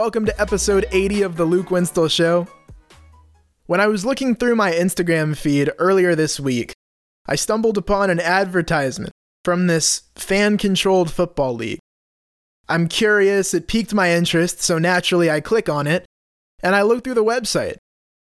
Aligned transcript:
Welcome 0.00 0.24
to 0.24 0.40
episode 0.40 0.86
80 0.92 1.20
of 1.20 1.36
The 1.36 1.44
Luke 1.44 1.70
Winstel 1.70 2.08
Show. 2.08 2.48
When 3.66 3.80
I 3.82 3.86
was 3.86 4.02
looking 4.02 4.34
through 4.34 4.56
my 4.56 4.72
Instagram 4.72 5.36
feed 5.36 5.70
earlier 5.78 6.14
this 6.14 6.40
week, 6.40 6.72
I 7.26 7.34
stumbled 7.34 7.76
upon 7.76 8.08
an 8.08 8.18
advertisement 8.18 9.12
from 9.44 9.66
this 9.66 10.04
fan 10.14 10.56
controlled 10.56 11.12
football 11.12 11.52
league. 11.52 11.80
I'm 12.66 12.88
curious, 12.88 13.52
it 13.52 13.68
piqued 13.68 13.92
my 13.92 14.10
interest, 14.10 14.62
so 14.62 14.78
naturally 14.78 15.30
I 15.30 15.42
click 15.42 15.68
on 15.68 15.86
it, 15.86 16.06
and 16.62 16.74
I 16.74 16.80
look 16.80 17.04
through 17.04 17.12
the 17.12 17.22
website. 17.22 17.76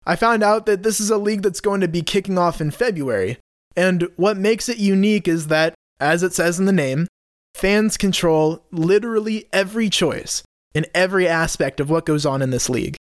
I 0.06 0.14
found 0.14 0.44
out 0.44 0.66
that 0.66 0.84
this 0.84 1.00
is 1.00 1.10
a 1.10 1.18
league 1.18 1.42
that's 1.42 1.60
going 1.60 1.80
to 1.80 1.88
be 1.88 2.02
kicking 2.02 2.38
off 2.38 2.60
in 2.60 2.70
February, 2.70 3.38
and 3.76 4.08
what 4.14 4.36
makes 4.36 4.68
it 4.68 4.78
unique 4.78 5.26
is 5.26 5.48
that, 5.48 5.74
as 5.98 6.22
it 6.22 6.34
says 6.34 6.60
in 6.60 6.66
the 6.66 6.72
name, 6.72 7.08
fans 7.52 7.96
control 7.96 8.64
literally 8.70 9.48
every 9.52 9.90
choice 9.90 10.44
in 10.74 10.86
every 10.94 11.28
aspect 11.28 11.80
of 11.80 11.88
what 11.88 12.06
goes 12.06 12.26
on 12.26 12.42
in 12.42 12.50
this 12.50 12.68
league. 12.68 12.96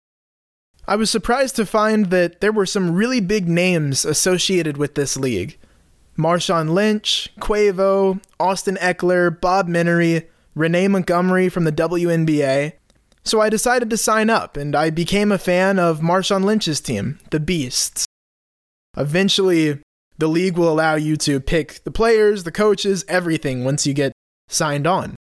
I 0.88 0.96
was 0.96 1.10
surprised 1.10 1.56
to 1.56 1.66
find 1.66 2.08
that 2.08 2.42
there 2.42 2.52
were 2.52 2.66
some 2.66 2.94
really 2.94 3.22
big 3.22 3.48
names 3.48 4.04
associated 4.04 4.78
with 4.78 4.96
this 4.96 5.16
league. 5.16 5.58
Marshawn 6.18 6.72
Lynch, 6.72 7.30
Quavo, 7.40 8.22
Austin 8.40 8.76
Ekeler, 8.82 9.40
Bob 9.40 9.68
Menery, 9.68 10.28
Renee 10.56 10.88
Montgomery 10.88 11.50
from 11.50 11.64
the 11.64 11.72
WNBA. 11.72 12.74
So 13.24 13.40
I 13.40 13.50
decided 13.50 13.90
to 13.92 13.98
sign 13.98 14.30
up 14.30 14.58
and 14.58 14.76
I 14.76 14.90
became 14.90 15.32
a 15.32 15.38
fan 15.38 15.80
of 15.80 16.00
Marshawn 16.00 16.44
Lynch's 16.44 16.82
team, 16.82 17.20
the 17.30 17.40
Beasts. 17.40 18.06
Eventually, 18.98 19.80
the 20.18 20.28
league 20.28 20.58
will 20.58 20.70
allow 20.70 20.96
you 20.96 21.16
to 21.18 21.40
pick 21.40 21.84
the 21.84 21.92
players, 21.92 22.44
the 22.44 22.52
coaches, 22.52 23.06
everything 23.08 23.64
once 23.64 23.88
you 23.88 23.94
get 23.94 24.12
signed 24.50 24.86
on. 24.86 25.16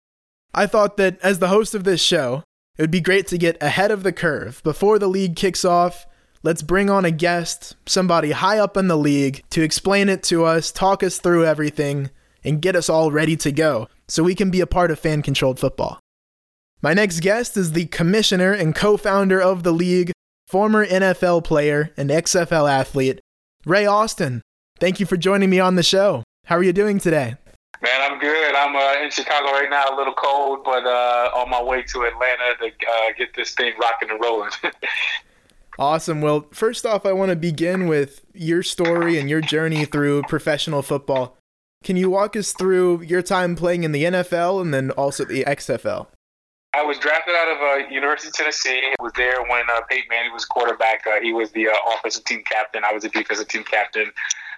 I 0.54 0.66
thought 0.66 0.96
that 0.96 1.18
as 1.22 1.38
the 1.38 1.48
host 1.48 1.74
of 1.74 1.84
this 1.84 2.00
show, 2.00 2.42
it 2.76 2.82
would 2.82 2.90
be 2.90 3.00
great 3.00 3.26
to 3.28 3.38
get 3.38 3.62
ahead 3.62 3.90
of 3.90 4.02
the 4.02 4.12
curve 4.12 4.62
before 4.62 4.98
the 4.98 5.08
league 5.08 5.36
kicks 5.36 5.64
off. 5.64 6.06
Let's 6.42 6.62
bring 6.62 6.88
on 6.88 7.04
a 7.04 7.10
guest, 7.10 7.76
somebody 7.86 8.30
high 8.30 8.58
up 8.58 8.76
in 8.76 8.88
the 8.88 8.96
league, 8.96 9.42
to 9.50 9.62
explain 9.62 10.08
it 10.08 10.22
to 10.24 10.44
us, 10.44 10.70
talk 10.70 11.02
us 11.02 11.18
through 11.18 11.44
everything, 11.44 12.10
and 12.44 12.62
get 12.62 12.76
us 12.76 12.88
all 12.88 13.10
ready 13.10 13.36
to 13.36 13.50
go 13.50 13.88
so 14.06 14.22
we 14.22 14.34
can 14.34 14.50
be 14.50 14.60
a 14.60 14.66
part 14.66 14.90
of 14.90 14.98
fan 14.98 15.22
controlled 15.22 15.58
football. 15.58 15.98
My 16.80 16.94
next 16.94 17.20
guest 17.20 17.56
is 17.56 17.72
the 17.72 17.86
commissioner 17.86 18.52
and 18.52 18.74
co 18.74 18.96
founder 18.96 19.40
of 19.40 19.64
the 19.64 19.72
league, 19.72 20.12
former 20.46 20.86
NFL 20.86 21.42
player 21.42 21.92
and 21.96 22.08
XFL 22.08 22.70
athlete, 22.70 23.20
Ray 23.66 23.84
Austin. 23.84 24.42
Thank 24.78 25.00
you 25.00 25.06
for 25.06 25.16
joining 25.16 25.50
me 25.50 25.58
on 25.58 25.74
the 25.74 25.82
show. 25.82 26.22
How 26.46 26.56
are 26.56 26.62
you 26.62 26.72
doing 26.72 27.00
today? 27.00 27.34
Man, 27.80 28.00
I'm 28.00 28.18
good. 28.18 28.54
I'm 28.56 28.74
uh, 28.74 29.04
in 29.04 29.10
Chicago 29.10 29.52
right 29.52 29.70
now, 29.70 29.94
a 29.94 29.96
little 29.96 30.14
cold, 30.14 30.64
but 30.64 30.84
uh, 30.84 31.30
on 31.36 31.48
my 31.48 31.62
way 31.62 31.82
to 31.82 32.02
Atlanta 32.02 32.56
to 32.60 32.66
uh, 32.66 33.12
get 33.16 33.34
this 33.36 33.54
thing 33.54 33.72
rocking 33.80 34.10
and 34.10 34.20
rolling. 34.20 34.50
awesome. 35.78 36.20
Well, 36.20 36.46
first 36.52 36.84
off, 36.84 37.06
I 37.06 37.12
want 37.12 37.30
to 37.30 37.36
begin 37.36 37.86
with 37.86 38.24
your 38.34 38.64
story 38.64 39.18
and 39.18 39.30
your 39.30 39.40
journey 39.40 39.84
through 39.84 40.22
professional 40.22 40.82
football. 40.82 41.36
Can 41.84 41.96
you 41.96 42.10
walk 42.10 42.34
us 42.34 42.52
through 42.52 43.02
your 43.02 43.22
time 43.22 43.54
playing 43.54 43.84
in 43.84 43.92
the 43.92 44.04
NFL 44.04 44.60
and 44.60 44.74
then 44.74 44.90
also 44.92 45.24
the 45.24 45.44
XFL? 45.44 46.08
I 46.74 46.82
was 46.82 46.98
drafted 46.98 47.34
out 47.34 47.48
of 47.48 47.58
uh, 47.62 47.88
University 47.90 48.28
of 48.28 48.34
Tennessee. 48.34 48.92
I 48.98 49.02
was 49.02 49.12
there 49.16 49.40
when 49.42 49.62
uh, 49.70 49.82
Peyton 49.88 50.08
Manning 50.10 50.32
was 50.32 50.44
quarterback. 50.44 51.06
Uh, 51.06 51.20
he 51.22 51.32
was 51.32 51.52
the 51.52 51.68
uh, 51.68 51.72
offensive 51.96 52.24
team 52.24 52.42
captain. 52.44 52.82
I 52.84 52.92
was 52.92 53.04
the 53.04 53.08
defensive 53.08 53.46
team 53.46 53.62
captain 53.62 54.10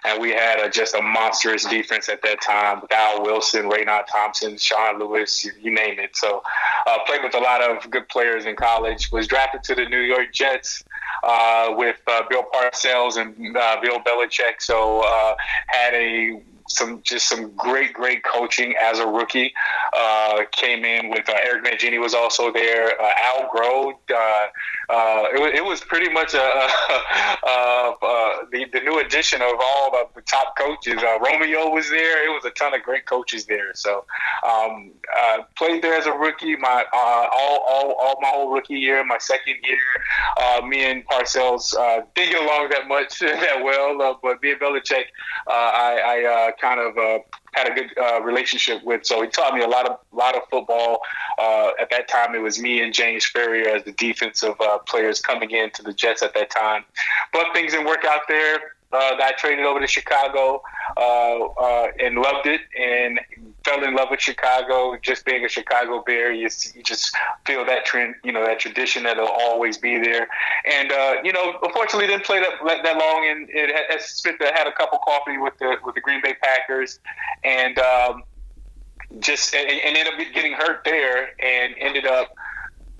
and 0.03 0.21
we 0.21 0.31
had 0.31 0.59
a, 0.59 0.69
just 0.69 0.95
a 0.95 1.01
monstrous 1.01 1.65
defense 1.65 2.09
at 2.09 2.21
that 2.23 2.41
time 2.41 2.81
with 2.81 2.91
Al 2.91 3.23
Wilson, 3.23 3.69
Raynaud 3.69 4.07
Thompson, 4.07 4.57
Sean 4.57 4.99
Lewis, 4.99 5.45
you, 5.45 5.51
you 5.61 5.71
name 5.71 5.99
it. 5.99 6.15
So 6.15 6.41
uh, 6.87 6.97
played 7.05 7.21
with 7.23 7.35
a 7.35 7.39
lot 7.39 7.61
of 7.61 7.89
good 7.89 8.07
players 8.09 8.45
in 8.45 8.55
college. 8.55 9.11
Was 9.11 9.27
drafted 9.27 9.63
to 9.63 9.75
the 9.75 9.85
New 9.85 9.99
York 9.99 10.33
Jets 10.33 10.83
uh, 11.23 11.73
with 11.75 11.97
uh, 12.07 12.23
Bill 12.29 12.43
Parcells 12.53 13.17
and 13.17 13.55
uh, 13.55 13.77
Bill 13.81 13.99
Belichick. 13.99 14.59
So 14.59 15.01
uh, 15.01 15.35
had 15.67 15.93
a 15.93 16.41
some 16.75 17.01
just 17.03 17.27
some 17.27 17.51
great 17.55 17.93
great 17.93 18.23
coaching 18.23 18.73
as 18.81 18.99
a 18.99 19.07
rookie. 19.07 19.53
Uh, 19.93 20.43
came 20.51 20.85
in 20.85 21.09
with 21.09 21.27
uh, 21.27 21.33
Eric 21.43 21.63
Mangini 21.63 21.99
was 21.99 22.13
also 22.13 22.51
there. 22.51 22.99
Uh, 23.01 23.09
Al 23.23 23.49
Groh. 23.49 23.93
Uh, 24.09 24.47
uh, 24.89 25.23
it, 25.33 25.39
was, 25.39 25.51
it 25.55 25.63
was 25.63 25.81
pretty 25.81 26.11
much 26.11 26.33
a, 26.33 26.37
a, 26.37 27.95
the, 28.51 28.65
the 28.73 28.79
new 28.81 28.99
addition 28.99 29.41
of 29.41 29.53
all 29.61 29.95
of 29.95 30.13
the 30.15 30.21
top 30.21 30.57
coaches. 30.57 31.01
Uh, 31.01 31.17
Romeo 31.19 31.69
was 31.69 31.89
there. 31.89 32.25
It 32.25 32.29
was 32.29 32.43
a 32.45 32.51
ton 32.51 32.73
of 32.73 32.83
great 32.83 33.05
coaches 33.05 33.45
there. 33.45 33.73
So 33.73 34.05
um, 34.47 34.91
played 35.57 35.81
there 35.81 35.95
as 35.95 36.05
a 36.05 36.13
rookie. 36.13 36.55
My 36.55 36.85
all, 36.93 37.65
all 37.67 37.95
all 37.99 38.17
my 38.21 38.29
whole 38.29 38.51
rookie 38.51 38.75
year. 38.75 39.03
My 39.05 39.17
second 39.17 39.55
year, 39.63 40.67
me 40.67 40.83
and 40.85 41.05
Parcells 41.07 41.71
didn't 42.15 42.31
get 42.31 42.43
along 42.43 42.69
that 42.69 42.87
much 42.87 43.19
that 43.19 43.61
well. 43.63 44.19
but 44.21 44.41
me 44.41 44.51
and 44.51 44.61
Belichick, 44.61 45.05
I, 45.47 46.23
I 46.25 46.51
kind 46.61 46.79
of 46.79 46.97
uh, 46.97 47.19
had 47.53 47.67
a 47.69 47.73
good 47.73 47.89
uh, 47.97 48.21
relationship 48.21 48.83
with. 48.83 49.05
So 49.05 49.21
he 49.21 49.27
taught 49.27 49.53
me 49.53 49.61
a 49.61 49.67
lot 49.67 49.89
of 49.89 49.97
lot 50.11 50.35
of 50.35 50.43
football. 50.49 51.01
Uh, 51.39 51.71
at 51.79 51.89
that 51.89 52.07
time, 52.07 52.35
it 52.35 52.39
was 52.39 52.59
me 52.59 52.81
and 52.81 52.93
James 52.93 53.29
Farrior 53.33 53.67
as 53.67 53.83
the 53.83 53.93
defensive 53.93 54.55
uh, 54.61 54.77
players 54.79 55.19
coming 55.19 55.51
into 55.51 55.81
the 55.81 55.93
Jets 55.93 56.21
at 56.21 56.33
that 56.35 56.49
time. 56.49 56.85
But 57.33 57.47
things 57.53 57.71
didn't 57.71 57.87
work 57.87 58.05
out 58.05 58.21
there. 58.27 58.75
Uh, 58.93 59.15
I 59.19 59.33
traded 59.37 59.65
over 59.65 59.79
to 59.79 59.87
Chicago 59.87 60.61
uh, 60.97 61.87
and 61.99 62.15
loved 62.15 62.47
it, 62.47 62.61
and 62.77 63.19
fell 63.63 63.83
in 63.83 63.95
love 63.95 64.09
with 64.11 64.19
Chicago. 64.19 64.97
Just 65.01 65.25
being 65.25 65.45
a 65.45 65.49
Chicago 65.49 66.03
Bear, 66.05 66.31
you, 66.31 66.49
you 66.73 66.83
just 66.83 67.15
feel 67.45 67.65
that 67.65 67.85
trend, 67.85 68.15
you 68.23 68.31
know, 68.31 68.45
that 68.45 68.59
tradition 68.59 69.03
that'll 69.03 69.27
always 69.27 69.77
be 69.77 69.97
there. 69.97 70.27
And 70.65 70.91
uh, 70.91 71.15
you 71.23 71.31
know, 71.31 71.57
unfortunately, 71.63 72.07
didn't 72.07 72.25
play 72.25 72.39
that 72.39 72.83
that 72.83 72.97
long, 72.97 73.27
and 73.29 73.49
it 73.49 73.73
had, 73.89 74.01
spent 74.01 74.41
had 74.41 74.67
a 74.67 74.71
cup 74.71 74.91
of 74.93 74.99
coffee 75.01 75.37
with 75.37 75.57
the 75.59 75.77
with 75.83 75.95
the 75.95 76.01
Green 76.01 76.21
Bay 76.21 76.35
Packers, 76.41 76.99
and 77.43 77.79
um, 77.79 78.23
just 79.19 79.53
and, 79.53 79.69
and 79.69 79.97
ended 79.97 80.13
up 80.13 80.33
getting 80.33 80.53
hurt 80.53 80.83
there, 80.83 81.31
and 81.41 81.75
ended 81.79 82.05
up 82.05 82.35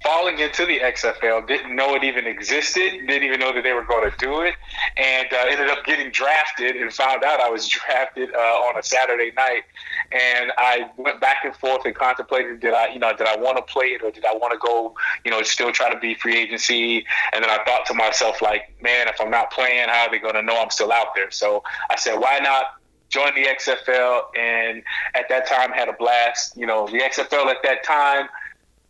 falling 0.04 0.40
into 0.40 0.66
the 0.66 0.80
XFL, 0.80 1.48
didn't 1.48 1.76
know 1.76 1.96
it 1.96 2.04
even 2.04 2.26
existed, 2.26 2.92
didn't 3.08 3.24
even 3.24 3.40
know 3.40 3.54
that 3.54 3.64
they 3.64 3.74
were 3.74 3.84
going 3.84 4.10
to 4.10 4.18
do 4.18 4.42
it, 4.42 4.56
and 4.98 5.28
uh, 5.32 5.46
ended 5.50 5.70
up 5.70 5.84
getting 5.86 6.12
drafted 6.12 6.76
and 6.76 6.92
found 6.92 7.24
out 7.24 7.40
I 7.40 7.50
was 7.50 7.68
drafted 7.70 8.34
uh, 8.34 8.38
on 8.38 8.78
a 8.78 8.84
Saturday 8.84 9.32
night. 9.36 9.64
And 10.12 10.52
I 10.58 10.90
went 10.98 11.22
back 11.22 11.38
and 11.46 11.56
forth 11.56 11.86
and 11.86 11.96
contemplated, 11.96 12.60
did 12.60 12.74
I, 12.74 12.94
you 12.94 13.00
know, 13.00 13.16
did 13.16 13.28
I 13.28 13.38
want 13.38 13.58
to 13.58 13.64
play 13.64 13.88
it 13.88 14.04
or 14.04 14.12
did 14.12 14.26
I 14.26 14.34
want 14.34 14.54
to 14.54 14.60
go, 14.60 14.94
you 15.24 15.32
know, 15.32 15.42
still 15.44 15.72
try 15.72 15.94
to 15.94 16.00
be 16.00 16.16
free 16.16 16.38
agency? 16.38 17.06
And 17.34 17.44
then 17.44 17.50
I 17.50 17.64
thought 17.64 17.86
to 17.88 17.94
myself, 17.94 18.42
like, 18.42 18.74
man, 18.82 19.08
if 19.08 19.22
I'm 19.22 19.32
not 19.32 19.52
playing, 19.52 19.88
how 19.88 20.08
are 20.08 20.12
they 20.12 20.20
going 20.20 20.34
to 20.34 20.42
know 20.42 20.60
I'm 20.60 20.70
still 20.70 20.92
out 20.92 21.16
there? 21.16 21.32
So 21.32 21.64
I 21.90 21.96
said, 21.96 22.16
why 22.16 22.40
not 22.40 22.66
join 23.10 23.34
the 23.36 23.46
XFL? 23.46 24.38
And 24.38 24.84
at 25.14 25.30
that 25.30 25.48
time, 25.48 25.72
had 25.72 25.88
a 25.88 25.94
blast. 25.94 26.58
You 26.58 26.66
know, 26.66 26.88
the 26.88 27.00
XFL 27.00 27.48
at 27.48 27.58
that 27.64 27.84
time 27.84 28.28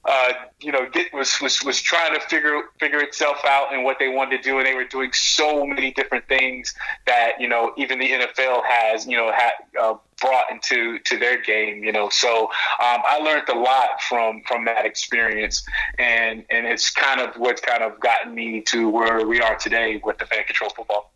uh, 0.03 0.34
you 0.59 0.72
know, 0.72 0.89
get, 0.89 1.13
was, 1.13 1.39
was 1.41 1.63
was 1.63 1.79
trying 1.79 2.13
to 2.16 2.19
figure 2.22 2.62
figure 2.79 3.00
itself 3.00 3.38
out 3.45 3.72
and 3.72 3.84
what 3.84 3.97
they 4.00 4.07
wanted 4.07 4.38
to 4.38 4.44
do, 4.44 4.57
and 4.57 4.66
they 4.66 4.73
were 4.73 4.85
doing 4.85 5.12
so 5.13 5.66
many 5.66 5.91
different 5.91 6.28
things 6.28 6.73
that 7.06 7.34
you 7.39 7.47
know 7.47 7.72
even 7.78 8.00
the 8.00 8.09
NFL 8.09 8.63
has 8.66 9.06
you 9.06 9.16
know 9.16 9.31
had 9.31 9.51
uh, 9.79 9.94
brought 10.19 10.50
into 10.50 10.97
to 11.00 11.19
their 11.19 11.39
game. 11.41 11.84
You 11.84 11.91
know, 11.91 12.09
so 12.09 12.45
um, 12.45 13.01
I 13.06 13.19
learned 13.23 13.47
a 13.50 13.57
lot 13.57 14.01
from 14.09 14.41
from 14.47 14.66
that 14.66 14.88
experience, 14.88 15.63
and 16.00 16.45
and 16.50 16.66
it's 16.66 16.89
kind 16.89 17.22
of 17.22 17.35
what's 17.35 17.62
kind 17.62 17.83
of 17.83 18.00
gotten 18.00 18.33
me 18.33 18.62
to 18.68 18.89
where 18.89 19.28
we 19.28 19.39
are 19.39 19.56
today 19.56 20.01
with 20.03 20.18
the 20.18 20.25
fan 20.25 20.44
control 20.45 20.72
football. 20.72 21.12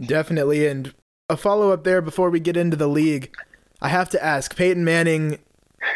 Definitely, 0.00 0.68
and 0.68 0.94
a 1.28 1.36
follow 1.36 1.72
up 1.72 1.82
there 1.82 2.00
before 2.00 2.30
we 2.30 2.38
get 2.38 2.56
into 2.56 2.76
the 2.76 2.88
league. 2.88 3.34
I 3.80 3.88
have 3.88 4.08
to 4.10 4.24
ask, 4.24 4.54
Peyton 4.54 4.84
Manning 4.84 5.40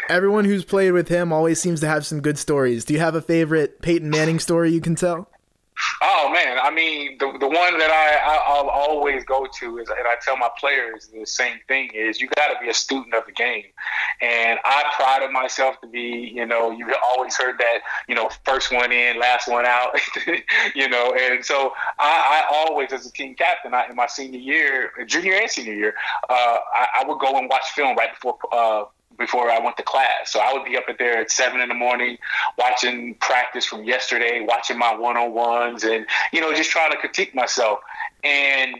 Everyone 0.09 0.45
who's 0.45 0.65
played 0.65 0.91
with 0.91 1.09
him 1.09 1.31
always 1.33 1.59
seems 1.59 1.79
to 1.81 1.87
have 1.87 2.05
some 2.05 2.21
good 2.21 2.37
stories. 2.37 2.85
Do 2.85 2.93
you 2.93 2.99
have 2.99 3.15
a 3.15 3.21
favorite 3.21 3.81
Peyton 3.81 4.09
Manning 4.09 4.39
story 4.39 4.71
you 4.71 4.81
can 4.81 4.95
tell? 4.95 5.29
Oh 6.01 6.29
man, 6.33 6.57
I 6.61 6.71
mean 6.71 7.17
the 7.19 7.31
the 7.39 7.47
one 7.47 7.77
that 7.77 7.91
I, 7.91 8.57
I 8.57 8.61
will 8.61 8.69
always 8.69 9.23
go 9.25 9.47
to 9.59 9.77
is, 9.77 9.89
and 9.89 10.07
I 10.07 10.15
tell 10.21 10.35
my 10.35 10.49
players 10.59 11.07
the 11.13 11.25
same 11.25 11.59
thing 11.67 11.91
is 11.93 12.19
you 12.19 12.27
got 12.29 12.47
to 12.47 12.55
be 12.59 12.69
a 12.69 12.73
student 12.73 13.13
of 13.13 13.25
the 13.27 13.31
game, 13.31 13.65
and 14.21 14.59
I 14.65 14.85
prided 14.95 15.31
myself 15.31 15.79
to 15.81 15.87
be 15.87 16.31
you 16.33 16.45
know 16.47 16.71
you 16.71 16.91
always 17.09 17.37
heard 17.37 17.59
that 17.59 17.79
you 18.07 18.15
know 18.15 18.29
first 18.43 18.71
one 18.71 18.91
in 18.91 19.19
last 19.19 19.47
one 19.47 19.65
out, 19.67 19.99
you 20.75 20.89
know, 20.89 21.13
and 21.13 21.45
so 21.45 21.73
I, 21.99 22.43
I 22.49 22.55
always 22.55 22.91
as 22.91 23.05
a 23.05 23.11
team 23.11 23.35
captain 23.35 23.73
I, 23.75 23.87
in 23.87 23.95
my 23.95 24.07
senior 24.07 24.39
year, 24.39 24.91
junior 25.05 25.33
and 25.33 25.49
senior 25.49 25.73
year, 25.73 25.95
uh, 26.29 26.57
I, 26.75 26.87
I 27.01 27.05
would 27.07 27.19
go 27.19 27.37
and 27.37 27.49
watch 27.49 27.69
film 27.75 27.95
right 27.95 28.13
before 28.13 28.37
uh, 28.51 28.85
before 29.17 29.49
I 29.49 29.59
went 29.59 29.77
to 29.77 29.83
class. 29.83 30.31
So 30.31 30.39
I 30.39 30.53
would 30.53 30.65
be 30.65 30.77
up 30.77 30.85
at 30.87 30.97
there 30.97 31.19
at 31.19 31.31
seven 31.31 31.61
in 31.61 31.69
the 31.69 31.75
morning, 31.75 32.17
watching 32.57 33.15
practice 33.15 33.65
from 33.65 33.83
yesterday, 33.83 34.45
watching 34.47 34.77
my 34.77 34.95
one 34.95 35.17
on 35.17 35.33
ones, 35.33 35.83
and 35.83 36.05
you 36.31 36.41
know 36.41 36.53
just 36.53 36.69
trying 36.69 36.91
to 36.91 36.97
critique 36.97 37.33
myself. 37.35 37.79
And 38.23 38.77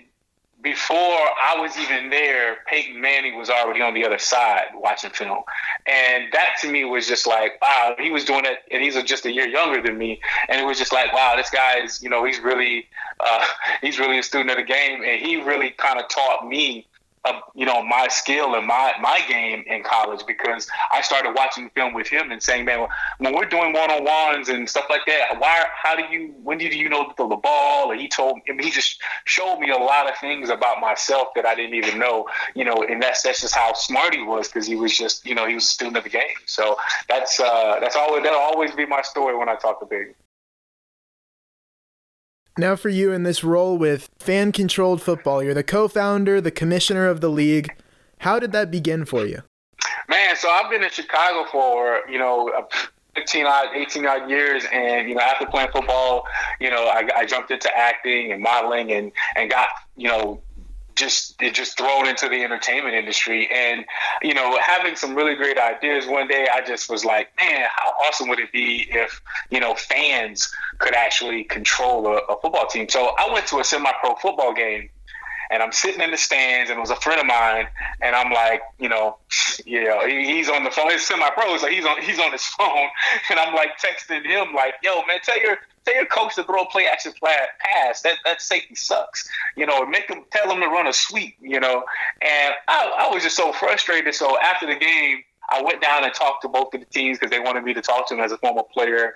before 0.61 0.97
I 0.97 1.55
was 1.59 1.77
even 1.77 2.09
there, 2.09 2.57
Peyton 2.67 2.99
Manning 2.99 3.37
was 3.37 3.49
already 3.49 3.81
on 3.81 3.93
the 3.93 4.03
other 4.03 4.17
side 4.17 4.65
watching 4.73 5.11
film. 5.11 5.43
And 5.85 6.25
that 6.33 6.55
to 6.61 6.71
me 6.71 6.83
was 6.83 7.07
just 7.07 7.27
like, 7.27 7.61
wow, 7.61 7.95
he 7.99 8.09
was 8.09 8.25
doing 8.25 8.45
it, 8.45 8.59
and 8.71 8.81
he's 8.81 9.01
just 9.03 9.25
a 9.25 9.31
year 9.31 9.47
younger 9.47 9.81
than 9.81 9.97
me. 9.97 10.19
And 10.49 10.59
it 10.59 10.65
was 10.65 10.79
just 10.79 10.91
like, 10.91 11.13
wow, 11.13 11.35
this 11.37 11.49
guy 11.49 11.79
is, 11.83 12.01
you 12.01 12.09
know, 12.09 12.25
he's 12.25 12.39
really, 12.39 12.85
uh, 13.19 13.45
he's 13.81 13.99
really 13.99 14.17
a 14.17 14.23
student 14.23 14.49
of 14.51 14.57
the 14.57 14.63
game, 14.63 15.03
and 15.03 15.21
he 15.21 15.41
really 15.41 15.69
kind 15.71 15.99
of 15.99 16.09
taught 16.09 16.47
me 16.47 16.87
you 17.55 17.65
know 17.65 17.83
my 17.83 18.07
skill 18.09 18.55
and 18.55 18.65
my 18.65 18.93
my 19.01 19.21
game 19.27 19.63
in 19.67 19.83
college 19.83 20.21
because 20.25 20.67
I 20.91 21.01
started 21.01 21.33
watching 21.35 21.69
film 21.71 21.93
with 21.93 22.07
him 22.07 22.31
and 22.31 22.41
saying, 22.41 22.65
man, 22.65 22.87
when 23.17 23.35
we're 23.35 23.45
doing 23.45 23.73
one 23.73 23.91
on 23.91 24.03
ones 24.03 24.49
and 24.49 24.69
stuff 24.69 24.85
like 24.89 25.01
that, 25.07 25.39
why? 25.39 25.65
How 25.81 25.95
do 25.95 26.03
you? 26.03 26.33
When 26.43 26.57
did 26.57 26.73
you 26.73 26.89
know 26.89 27.11
throw 27.17 27.29
the 27.29 27.35
ball? 27.35 27.91
And 27.91 27.99
he 27.99 28.07
told 28.07 28.37
me, 28.37 28.63
he 28.63 28.71
just 28.71 29.01
showed 29.25 29.59
me 29.59 29.69
a 29.71 29.77
lot 29.77 30.09
of 30.09 30.17
things 30.17 30.49
about 30.49 30.79
myself 30.79 31.29
that 31.35 31.45
I 31.45 31.55
didn't 31.55 31.75
even 31.75 31.99
know. 31.99 32.27
You 32.55 32.65
know, 32.65 32.83
and 32.87 33.01
that's 33.01 33.23
that's 33.23 33.41
just 33.41 33.55
how 33.55 33.73
smart 33.73 34.13
he 34.13 34.23
was 34.23 34.47
because 34.47 34.67
he 34.67 34.75
was 34.75 34.95
just 34.95 35.25
you 35.25 35.35
know 35.35 35.47
he 35.47 35.55
was 35.55 35.65
a 35.65 35.69
student 35.69 35.97
of 35.97 36.03
the 36.03 36.09
game. 36.09 36.37
So 36.45 36.77
that's 37.09 37.39
uh, 37.39 37.79
that's 37.79 37.95
always 37.95 38.23
that'll 38.23 38.39
always 38.39 38.71
be 38.73 38.85
my 38.85 39.01
story 39.01 39.35
when 39.35 39.49
I 39.49 39.55
talk 39.55 39.79
to 39.79 39.85
Big. 39.85 40.15
Now, 42.59 42.75
for 42.75 42.89
you 42.89 43.11
in 43.11 43.21
this 43.21 43.43
role 43.43 43.77
with 43.77 44.09
fan 44.17 44.51
controlled 44.51 44.99
football, 45.01 45.43
you're 45.43 45.53
the 45.53 45.63
co 45.63 45.87
founder, 45.87 46.41
the 46.41 46.49
commissioner 46.49 47.07
of 47.07 47.21
the 47.21 47.29
league. 47.29 47.69
How 48.19 48.39
did 48.39 48.51
that 48.53 48.71
begin 48.71 49.05
for 49.05 49.25
you? 49.25 49.43
Man, 50.09 50.35
so 50.35 50.49
I've 50.49 50.71
been 50.71 50.83
in 50.83 50.89
Chicago 50.89 51.47
for, 51.51 52.01
you 52.09 52.17
know, 52.17 52.49
uh, 52.49 52.63
15 53.15 53.45
odd, 53.45 53.75
18 53.75 54.05
odd 54.07 54.29
years. 54.29 54.65
And, 54.73 55.07
you 55.07 55.13
know, 55.13 55.21
after 55.21 55.45
playing 55.45 55.69
football, 55.71 56.25
you 56.59 56.71
know, 56.71 56.85
I, 56.87 57.07
I 57.15 57.25
jumped 57.25 57.51
into 57.51 57.69
acting 57.77 58.31
and 58.31 58.41
modeling 58.41 58.91
and, 58.91 59.11
and 59.35 59.51
got, 59.51 59.67
you 59.95 60.07
know, 60.07 60.41
just 60.97 61.39
just 61.39 61.77
thrown 61.77 62.07
into 62.07 62.27
the 62.27 62.43
entertainment 62.43 62.95
industry. 62.95 63.47
And 63.53 63.85
you 64.21 64.33
know 64.33 64.57
having 64.61 64.95
some 64.95 65.15
really 65.15 65.35
great 65.35 65.57
ideas 65.57 66.05
one 66.07 66.27
day 66.27 66.47
i 66.53 66.65
just 66.65 66.89
was 66.89 67.05
like 67.05 67.29
man 67.39 67.67
how 67.75 67.89
awesome 68.05 68.27
would 68.29 68.39
it 68.39 68.51
be 68.51 68.87
if 68.89 69.21
you 69.49 69.59
know 69.59 69.75
fans 69.75 70.51
could 70.79 70.93
actually 70.93 71.43
control 71.43 72.07
a, 72.07 72.17
a 72.17 72.41
football 72.41 72.67
team? 72.67 72.89
So 72.89 73.11
i 73.17 73.31
went 73.31 73.47
to 73.47 73.59
a 73.59 73.63
semi-pro 73.63 74.15
football 74.15 74.53
game 74.53 74.89
and 75.49 75.63
I'm 75.63 75.71
sitting 75.71 76.01
in 76.01 76.11
the 76.11 76.17
stands, 76.17 76.69
and 76.69 76.77
it 76.77 76.81
was 76.81 76.91
a 76.91 76.95
friend 76.97 77.19
of 77.19 77.25
mine, 77.25 77.67
and 78.01 78.15
I'm 78.15 78.31
like, 78.31 78.61
you 78.79 78.89
know, 78.89 79.17
he, 79.65 80.25
he's 80.25 80.49
on 80.49 80.63
the 80.63 80.71
phone. 80.71 80.91
He's 80.91 81.05
semi-pro, 81.05 81.57
so 81.57 81.67
he's 81.67 81.85
on 81.85 82.01
he's 82.01 82.19
on 82.19 82.31
his 82.31 82.45
phone, 82.57 82.87
and 83.29 83.39
I'm 83.39 83.53
like 83.53 83.79
texting 83.79 84.25
him, 84.25 84.53
like, 84.53 84.75
yo, 84.83 85.03
man, 85.05 85.19
tell 85.23 85.39
your 85.41 85.57
tell 85.85 85.95
your 85.95 86.05
coach 86.05 86.35
to 86.35 86.43
throw 86.43 86.63
a 86.63 86.69
play 86.69 86.85
action 86.85 87.13
pass. 87.21 88.01
That 88.01 88.17
that 88.25 88.41
safety 88.41 88.75
sucks, 88.75 89.29
you 89.55 89.65
know. 89.65 89.85
Make 89.85 90.09
him 90.09 90.23
tell 90.31 90.51
him 90.51 90.61
to 90.61 90.67
run 90.67 90.87
a 90.87 90.93
sweep, 90.93 91.35
you 91.39 91.59
know. 91.59 91.83
And 92.21 92.53
I, 92.67 93.07
I 93.09 93.13
was 93.13 93.23
just 93.23 93.37
so 93.37 93.51
frustrated. 93.53 94.13
So 94.15 94.37
after 94.39 94.67
the 94.67 94.75
game. 94.75 95.23
I 95.49 95.61
went 95.61 95.81
down 95.81 96.03
and 96.03 96.13
talked 96.13 96.41
to 96.41 96.49
both 96.49 96.73
of 96.73 96.81
the 96.81 96.85
teams 96.87 97.17
because 97.17 97.31
they 97.31 97.39
wanted 97.39 97.63
me 97.63 97.73
to 97.73 97.81
talk 97.81 98.07
to 98.09 98.15
them 98.15 98.23
as 98.23 98.31
a 98.31 98.37
former 98.37 98.63
player. 98.63 99.15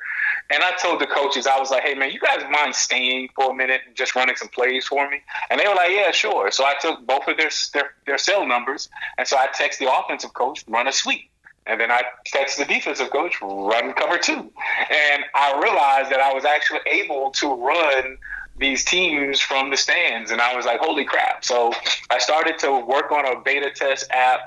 And 0.50 0.64
I 0.64 0.72
told 0.82 1.02
the 1.02 1.08
coaches, 1.08 1.46
I 1.46 1.60
was 1.60 1.72
like, 1.72 1.84
hey, 1.84 1.94
man, 1.94 2.12
you 2.12 2.20
guys 2.20 2.44
mind 2.50 2.74
staying 2.74 3.30
for 3.36 3.52
a 3.52 3.54
minute 3.54 3.82
and 3.86 3.96
just 3.96 4.16
running 4.16 4.36
some 4.36 4.48
plays 4.48 4.88
for 4.88 5.10
me? 5.10 5.22
And 5.50 5.60
they 5.60 5.68
were 5.68 5.76
like, 5.76 5.92
yeah, 5.92 6.12
sure. 6.12 6.52
So 6.52 6.64
I 6.66 6.76
took 6.82 7.06
both 7.06 7.28
of 7.28 7.38
their, 7.38 7.50
their, 7.74 7.92
their 8.06 8.18
cell 8.18 8.46
numbers. 8.46 8.90
And 9.18 9.28
so 9.28 9.38
I 9.38 9.48
text 9.54 9.80
the 9.80 9.94
offensive 9.94 10.34
coach, 10.34 10.64
run 10.68 10.88
a 10.88 10.92
sweep. 10.92 11.30
And 11.68 11.80
then 11.80 11.92
I 11.92 12.02
text 12.26 12.58
the 12.58 12.66
defensive 12.66 13.12
coach, 13.12 13.40
run 13.42 13.94
cover 13.94 14.18
two. 14.18 14.34
And 14.34 15.24
I 15.36 15.60
realized 15.62 16.12
that 16.12 16.20
I 16.20 16.34
was 16.34 16.44
actually 16.44 16.80
able 16.88 17.32
to 17.32 17.54
run 17.54 18.18
these 18.62 18.86
teams 18.86 19.42
from 19.42 19.72
the 19.72 19.76
stands. 19.76 20.32
And 20.32 20.40
I 20.40 20.56
was 20.56 20.66
like, 20.66 20.80
holy 20.80 21.04
crap. 21.04 21.44
So 21.44 21.74
I 22.10 22.20
started 22.20 22.60
to 22.60 22.80
work 22.80 23.12
on 23.12 23.26
a 23.26 23.42
beta 23.42 23.72
test 23.72 24.10
app. 24.12 24.40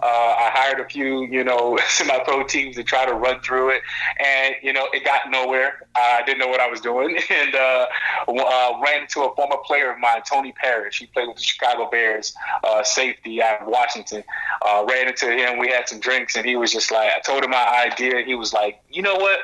Uh, 0.00 0.06
I 0.06 0.50
hired 0.52 0.78
a 0.78 0.84
few, 0.84 1.24
you 1.24 1.42
know, 1.42 1.78
semi 1.88 2.16
pro 2.20 2.44
teams 2.44 2.76
to 2.76 2.84
try 2.84 3.06
to 3.06 3.14
run 3.14 3.40
through 3.40 3.70
it. 3.70 3.82
And, 4.20 4.54
you 4.62 4.72
know, 4.72 4.86
it 4.92 5.04
got 5.04 5.30
nowhere. 5.30 5.86
I 5.94 6.22
didn't 6.24 6.38
know 6.38 6.48
what 6.48 6.60
I 6.60 6.68
was 6.68 6.80
doing. 6.80 7.18
And 7.32 7.54
uh, 7.54 7.86
uh, 8.28 8.72
ran 8.84 9.02
into 9.02 9.22
a 9.22 9.34
former 9.34 9.56
player 9.64 9.90
of 9.90 9.98
mine, 9.98 10.20
Tony 10.28 10.52
Parrish. 10.52 10.98
He 10.98 11.06
played 11.06 11.28
with 11.28 11.38
the 11.38 11.42
Chicago 11.42 11.88
Bears, 11.90 12.34
uh, 12.62 12.82
safety 12.82 13.42
out 13.42 13.62
of 13.62 13.68
Washington. 13.68 14.22
Uh, 14.60 14.84
ran 14.88 15.08
into 15.08 15.32
him. 15.32 15.58
We 15.58 15.68
had 15.68 15.88
some 15.88 15.98
drinks, 15.98 16.36
and 16.36 16.44
he 16.44 16.56
was 16.56 16.70
just 16.70 16.92
like, 16.92 17.10
I 17.10 17.20
told 17.20 17.42
him 17.42 17.50
my 17.50 17.88
idea. 17.90 18.22
He 18.22 18.34
was 18.34 18.52
like, 18.52 18.82
you 18.90 19.00
know 19.00 19.14
what? 19.14 19.38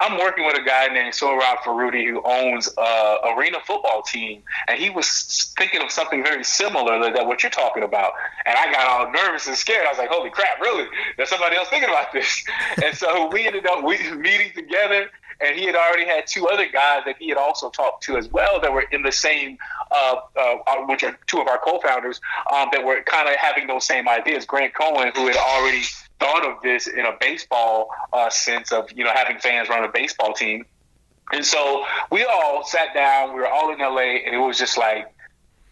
I'm 0.00 0.18
working 0.18 0.46
with 0.46 0.56
a 0.56 0.62
guy 0.62 0.88
named 0.88 1.12
Sohrob 1.12 1.58
Farudi 1.58 2.08
who 2.08 2.22
owns 2.24 2.70
a 2.78 3.16
arena 3.36 3.58
football 3.66 4.02
team, 4.02 4.42
and 4.66 4.78
he 4.78 4.88
was 4.88 5.52
thinking 5.58 5.82
of 5.82 5.90
something 5.90 6.24
very 6.24 6.42
similar 6.42 6.98
to 6.98 7.12
that 7.12 7.26
what 7.26 7.42
you're 7.42 7.50
talking 7.50 7.82
about. 7.82 8.12
And 8.46 8.56
I 8.56 8.72
got 8.72 8.86
all 8.86 9.12
nervous 9.12 9.46
and 9.46 9.56
scared. 9.56 9.86
I 9.86 9.90
was 9.90 9.98
like, 9.98 10.08
"Holy 10.08 10.30
crap! 10.30 10.58
Really? 10.60 10.86
There's 11.16 11.28
somebody 11.28 11.56
else 11.56 11.68
thinking 11.68 11.90
about 11.90 12.12
this." 12.12 12.44
and 12.84 12.96
so 12.96 13.28
we 13.28 13.46
ended 13.46 13.66
up 13.66 13.84
we 13.84 13.98
meeting 14.12 14.52
together, 14.54 15.10
and 15.40 15.58
he 15.58 15.66
had 15.66 15.76
already 15.76 16.06
had 16.06 16.26
two 16.26 16.48
other 16.48 16.66
guys 16.66 17.02
that 17.04 17.16
he 17.18 17.28
had 17.28 17.38
also 17.38 17.68
talked 17.68 18.02
to 18.04 18.16
as 18.16 18.28
well 18.28 18.58
that 18.60 18.72
were 18.72 18.86
in 18.92 19.02
the 19.02 19.12
same, 19.12 19.58
uh, 19.90 20.16
uh, 20.34 20.76
which 20.86 21.02
are 21.02 21.18
two 21.26 21.40
of 21.40 21.46
our 21.46 21.58
co-founders 21.58 22.22
um, 22.50 22.70
that 22.72 22.82
were 22.82 23.02
kind 23.02 23.28
of 23.28 23.36
having 23.36 23.66
those 23.66 23.84
same 23.84 24.08
ideas. 24.08 24.46
Grant 24.46 24.72
Cohen, 24.72 25.12
who 25.14 25.26
had 25.26 25.36
already 25.36 25.82
thought 26.20 26.46
of 26.46 26.62
this 26.62 26.86
in 26.86 27.00
a 27.00 27.16
baseball 27.18 27.88
uh, 28.12 28.30
sense 28.30 28.70
of 28.70 28.92
you 28.92 29.02
know 29.02 29.12
having 29.12 29.38
fans 29.38 29.68
run 29.68 29.82
a 29.82 29.88
baseball 29.88 30.32
team. 30.32 30.64
And 31.32 31.44
so 31.44 31.84
we 32.10 32.24
all 32.24 32.64
sat 32.64 32.94
down. 32.94 33.34
We 33.34 33.40
were 33.40 33.48
all 33.48 33.72
in 33.72 33.78
LA, 33.78 34.18
and 34.26 34.34
it 34.34 34.38
was 34.38 34.58
just 34.58 34.76
like, 34.76 35.12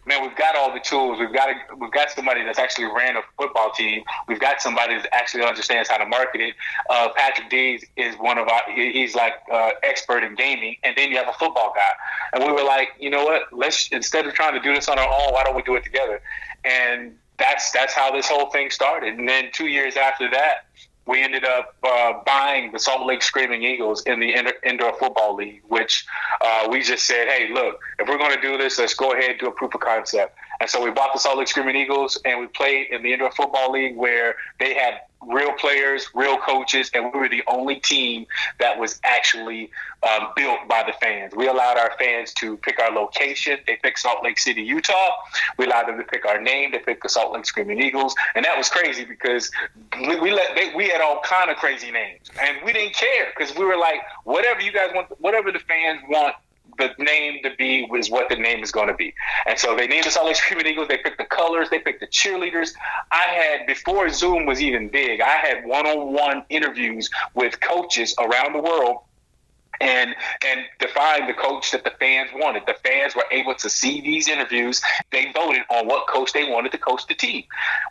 man, 0.05 0.21
we've 0.21 0.35
got 0.35 0.55
all 0.55 0.73
the 0.73 0.79
tools. 0.79 1.19
We've 1.19 1.33
got 1.33 1.49
a, 1.49 1.75
we've 1.75 1.91
got 1.91 2.09
somebody 2.11 2.43
that's 2.43 2.59
actually 2.59 2.85
ran 2.85 3.17
a 3.17 3.21
football 3.37 3.71
team. 3.71 4.03
We've 4.27 4.39
got 4.39 4.61
somebody 4.61 4.95
that 4.95 5.13
actually 5.13 5.43
understands 5.43 5.89
how 5.89 5.97
to 5.97 6.05
market 6.05 6.41
it. 6.41 6.55
Uh, 6.89 7.09
Patrick 7.15 7.49
Dees 7.49 7.85
is 7.97 8.15
one 8.15 8.37
of 8.37 8.47
our. 8.47 8.61
He's 8.73 9.15
like 9.15 9.33
uh, 9.51 9.71
expert 9.83 10.23
in 10.23 10.35
gaming, 10.35 10.77
and 10.83 10.95
then 10.97 11.11
you 11.11 11.17
have 11.17 11.27
a 11.27 11.33
football 11.33 11.73
guy. 11.75 11.91
And 12.33 12.43
we 12.43 12.51
were 12.51 12.67
like, 12.67 12.89
you 12.99 13.09
know 13.09 13.25
what? 13.25 13.43
Let's 13.51 13.89
instead 13.89 14.25
of 14.25 14.33
trying 14.33 14.53
to 14.53 14.61
do 14.61 14.73
this 14.73 14.87
on 14.87 14.97
our 14.97 15.07
own, 15.07 15.33
why 15.33 15.43
don't 15.43 15.55
we 15.55 15.61
do 15.61 15.75
it 15.75 15.83
together? 15.83 16.21
And 16.63 17.15
that's 17.39 17.71
that's 17.71 17.93
how 17.93 18.11
this 18.11 18.27
whole 18.27 18.49
thing 18.51 18.69
started. 18.69 19.17
And 19.17 19.27
then 19.27 19.49
two 19.51 19.67
years 19.67 19.95
after 19.97 20.29
that, 20.31 20.65
we 21.09 21.23
ended 21.23 21.43
up 21.43 21.75
uh, 21.83 22.13
buying 22.25 22.71
the 22.71 22.79
Salt 22.79 23.05
Lake 23.07 23.23
Screaming 23.23 23.63
Eagles 23.63 24.03
in 24.03 24.19
the 24.19 24.35
indoor 24.63 24.93
football 24.99 25.35
league, 25.35 25.61
which 25.67 26.05
uh, 26.41 26.67
we 26.69 26.81
just 26.81 27.05
said, 27.05 27.27
hey, 27.27 27.49
look, 27.51 27.79
if 27.97 28.07
we're 28.07 28.19
going 28.19 28.35
to 28.35 28.41
do 28.41 28.57
this, 28.57 28.77
let's 28.77 28.93
go 28.93 29.13
ahead 29.13 29.31
and 29.31 29.39
do 29.39 29.47
a 29.47 29.51
proof 29.51 29.73
of 29.73 29.81
concept. 29.81 30.37
And 30.59 30.69
so 30.69 30.83
we 30.83 30.91
bought 30.91 31.13
the 31.13 31.19
Salt 31.19 31.37
Lake 31.37 31.47
Screaming 31.47 31.75
Eagles, 31.75 32.19
and 32.25 32.39
we 32.39 32.47
played 32.47 32.87
in 32.91 33.01
the 33.01 33.13
indoor 33.13 33.31
football 33.31 33.71
league 33.71 33.95
where 33.95 34.35
they 34.59 34.73
had 34.73 35.01
real 35.25 35.51
players, 35.53 36.07
real 36.13 36.37
coaches, 36.37 36.89
and 36.93 37.11
we 37.13 37.19
were 37.19 37.29
the 37.29 37.43
only 37.47 37.75
team 37.75 38.25
that 38.59 38.79
was 38.79 38.99
actually 39.03 39.69
um, 40.03 40.29
built 40.35 40.59
by 40.67 40.83
the 40.83 40.93
fans. 40.93 41.33
We 41.35 41.47
allowed 41.47 41.77
our 41.77 41.91
fans 41.99 42.33
to 42.35 42.57
pick 42.57 42.79
our 42.79 42.91
location. 42.91 43.59
They 43.67 43.77
picked 43.77 43.99
Salt 43.99 44.23
Lake 44.23 44.39
City, 44.39 44.61
Utah. 44.61 45.11
We 45.57 45.65
allowed 45.65 45.87
them 45.87 45.97
to 45.97 46.03
pick 46.03 46.25
our 46.25 46.41
name. 46.41 46.71
They 46.71 46.79
picked 46.79 47.03
the 47.03 47.09
Salt 47.09 47.33
Lake 47.33 47.45
Screaming 47.45 47.81
Eagles, 47.81 48.15
and 48.35 48.45
that 48.45 48.57
was 48.57 48.69
crazy 48.69 49.03
because 49.05 49.51
we, 49.99 50.19
we 50.19 50.31
let 50.31 50.55
they, 50.55 50.73
we 50.73 50.87
had 50.87 51.01
all 51.01 51.19
kind 51.21 51.49
of 51.49 51.57
crazy 51.57 51.91
names, 51.91 52.29
and 52.41 52.57
we 52.63 52.73
didn't 52.73 52.95
care 52.95 53.27
because 53.35 53.55
we 53.55 53.65
were 53.65 53.77
like, 53.77 53.99
whatever 54.23 54.61
you 54.61 54.71
guys 54.71 54.91
want, 54.93 55.07
whatever 55.19 55.51
the 55.51 55.59
fans 55.59 56.01
want 56.09 56.35
the 56.79 56.91
name 56.97 57.43
to 57.43 57.51
be 57.57 57.87
is 57.95 58.09
what 58.09 58.29
the 58.29 58.35
name 58.35 58.63
is 58.63 58.71
going 58.71 58.87
to 58.87 58.95
be. 58.95 59.13
And 59.45 59.59
so 59.59 59.75
they 59.75 59.87
named 59.87 60.05
the 60.05 60.11
Salt 60.11 60.27
Lake 60.27 60.35
Screaming 60.35 60.67
Eagles. 60.67 60.87
They 60.87 60.97
picked 60.97 61.17
the 61.17 61.25
colors. 61.25 61.69
They 61.69 61.79
picked 61.79 61.99
the 61.99 62.07
cheerleaders. 62.07 62.73
I 63.11 63.23
had, 63.23 63.67
before 63.67 64.09
Zoom 64.09 64.45
was 64.45 64.61
even 64.61 64.89
big, 64.89 65.21
I 65.21 65.37
had 65.37 65.65
one 65.65 65.85
on 65.85 66.13
one 66.13 66.43
interviews 66.49 67.09
with 67.35 67.59
coaches 67.59 68.15
around 68.19 68.53
the 68.53 68.61
world 68.61 69.01
and 69.81 70.15
and 70.45 70.61
define 70.79 71.27
the 71.27 71.33
coach 71.33 71.71
that 71.71 71.83
the 71.83 71.91
fans 71.91 72.29
wanted. 72.33 72.63
The 72.65 72.75
fans 72.83 73.15
were 73.15 73.25
able 73.31 73.55
to 73.55 73.69
see 73.69 74.01
these 74.01 74.27
interviews. 74.27 74.81
They 75.11 75.31
voted 75.33 75.61
on 75.69 75.87
what 75.87 76.07
coach 76.07 76.33
they 76.33 76.49
wanted 76.49 76.71
to 76.73 76.77
coach 76.77 77.07
the 77.07 77.15
team. 77.15 77.43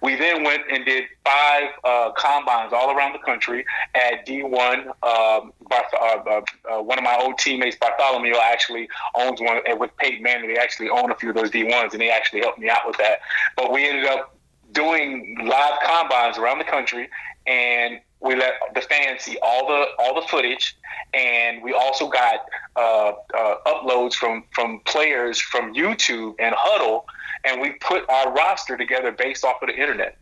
We 0.02 0.16
then 0.16 0.44
went 0.44 0.62
and 0.70 0.84
did 0.84 1.04
five 1.24 1.70
uh, 1.84 2.12
combines 2.12 2.72
all 2.72 2.96
around 2.96 3.12
the 3.12 3.18
country 3.20 3.64
at 3.94 4.26
D1. 4.26 4.86
Um, 5.02 5.52
Barth- 5.68 5.94
uh, 5.94 6.18
uh, 6.26 6.40
uh, 6.70 6.82
one 6.82 6.98
of 6.98 7.04
my 7.04 7.16
old 7.20 7.38
teammates, 7.38 7.76
Bartholomew, 7.76 8.34
actually 8.42 8.88
owns 9.14 9.40
one, 9.40 9.60
and 9.66 9.78
with 9.78 9.96
Peyton 9.96 10.22
Manning, 10.22 10.48
they 10.48 10.58
actually 10.58 10.88
own 10.88 11.10
a 11.10 11.14
few 11.14 11.30
of 11.30 11.34
those 11.34 11.50
D1s, 11.50 11.92
and 11.92 12.00
they 12.00 12.10
actually 12.10 12.40
helped 12.40 12.58
me 12.58 12.68
out 12.68 12.86
with 12.86 12.96
that. 12.98 13.20
But 13.56 13.72
we 13.72 13.86
ended 13.88 14.06
up 14.06 14.34
doing 14.72 15.36
live 15.44 15.78
combines 15.84 16.38
around 16.38 16.58
the 16.58 16.64
country, 16.64 17.08
and 17.46 18.00
we 18.20 18.34
let 18.34 18.54
the 18.74 18.80
fans 18.80 19.22
see 19.22 19.38
all 19.42 19.66
the 19.66 19.86
all 19.98 20.14
the 20.20 20.26
footage, 20.26 20.76
and 21.14 21.62
we 21.62 21.72
also 21.72 22.08
got 22.08 22.40
uh, 22.76 23.12
uh, 23.36 23.54
uploads 23.66 24.14
from 24.14 24.44
from 24.52 24.80
players 24.86 25.40
from 25.40 25.74
YouTube 25.74 26.34
and 26.38 26.54
Hudl, 26.54 27.04
and 27.44 27.60
we 27.60 27.72
put 27.80 28.08
our 28.08 28.32
roster 28.32 28.76
together 28.76 29.12
based 29.12 29.44
off 29.44 29.62
of 29.62 29.68
the 29.68 29.76
internet. 29.76 30.18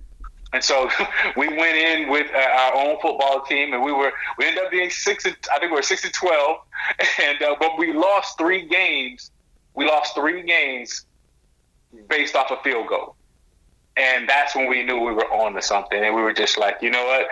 And 0.53 0.63
so 0.63 0.89
we 1.37 1.49
went 1.49 1.77
in 1.77 2.09
with 2.11 2.27
uh, 2.35 2.39
our 2.39 2.75
own 2.75 3.01
football 3.01 3.43
team, 3.43 3.73
and 3.73 3.83
we 3.83 3.93
were 3.93 4.13
we 4.39 4.47
ended 4.47 4.65
up 4.65 4.71
being 4.71 4.91
six. 4.91 5.25
And, 5.25 5.37
I 5.53 5.59
think 5.59 5.71
we 5.71 5.77
were 5.77 5.83
six 5.83 6.05
and 6.05 6.13
twelve, 6.13 6.59
and 7.23 7.43
uh, 7.43 7.57
but 7.59 7.79
we 7.79 7.93
lost 7.93 8.37
three 8.37 8.67
games. 8.67 9.31
We 9.75 9.87
lost 9.87 10.15
three 10.15 10.43
games 10.43 11.07
based 12.09 12.37
off 12.37 12.51
a 12.51 12.63
field 12.63 12.89
goal. 12.89 13.16
And 13.97 14.29
that's 14.29 14.55
when 14.55 14.69
we 14.69 14.83
knew 14.83 14.99
we 14.99 15.13
were 15.13 15.31
on 15.33 15.55
to 15.55 15.63
something. 15.63 16.03
And 16.03 16.15
we 16.15 16.21
were 16.21 16.35
just 16.35 16.59
like, 16.59 16.77
you 16.83 16.91
know 16.91 17.05
what? 17.07 17.27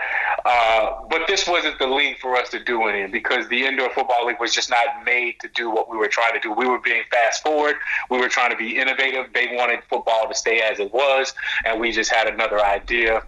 Uh, 0.45 1.05
but 1.09 1.21
this 1.27 1.47
wasn't 1.47 1.77
the 1.77 1.85
league 1.85 2.17
for 2.17 2.35
us 2.35 2.49
to 2.49 2.63
do 2.63 2.87
it 2.87 2.95
in 2.95 3.11
because 3.11 3.47
the 3.49 3.65
indoor 3.65 3.89
football 3.91 4.25
league 4.25 4.39
was 4.39 4.53
just 4.53 4.69
not 4.71 5.05
made 5.05 5.39
to 5.41 5.47
do 5.49 5.69
what 5.69 5.89
we 5.89 5.97
were 5.97 6.07
trying 6.07 6.33
to 6.33 6.39
do. 6.39 6.51
We 6.51 6.67
were 6.67 6.79
being 6.79 7.03
fast 7.11 7.43
forward. 7.43 7.75
We 8.09 8.17
were 8.17 8.29
trying 8.29 8.49
to 8.49 8.57
be 8.57 8.79
innovative. 8.79 9.27
They 9.33 9.55
wanted 9.55 9.81
football 9.89 10.27
to 10.27 10.33
stay 10.33 10.61
as 10.61 10.79
it 10.79 10.91
was. 10.91 11.33
And 11.65 11.79
we 11.79 11.91
just 11.91 12.11
had 12.11 12.27
another 12.27 12.59
idea. 12.59 13.21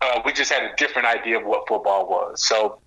Uh, 0.00 0.20
we 0.24 0.32
just 0.32 0.52
had 0.52 0.62
a 0.62 0.74
different 0.76 1.08
idea 1.08 1.38
of 1.38 1.44
what 1.44 1.66
football 1.66 2.08
was. 2.08 2.46
So 2.46 2.78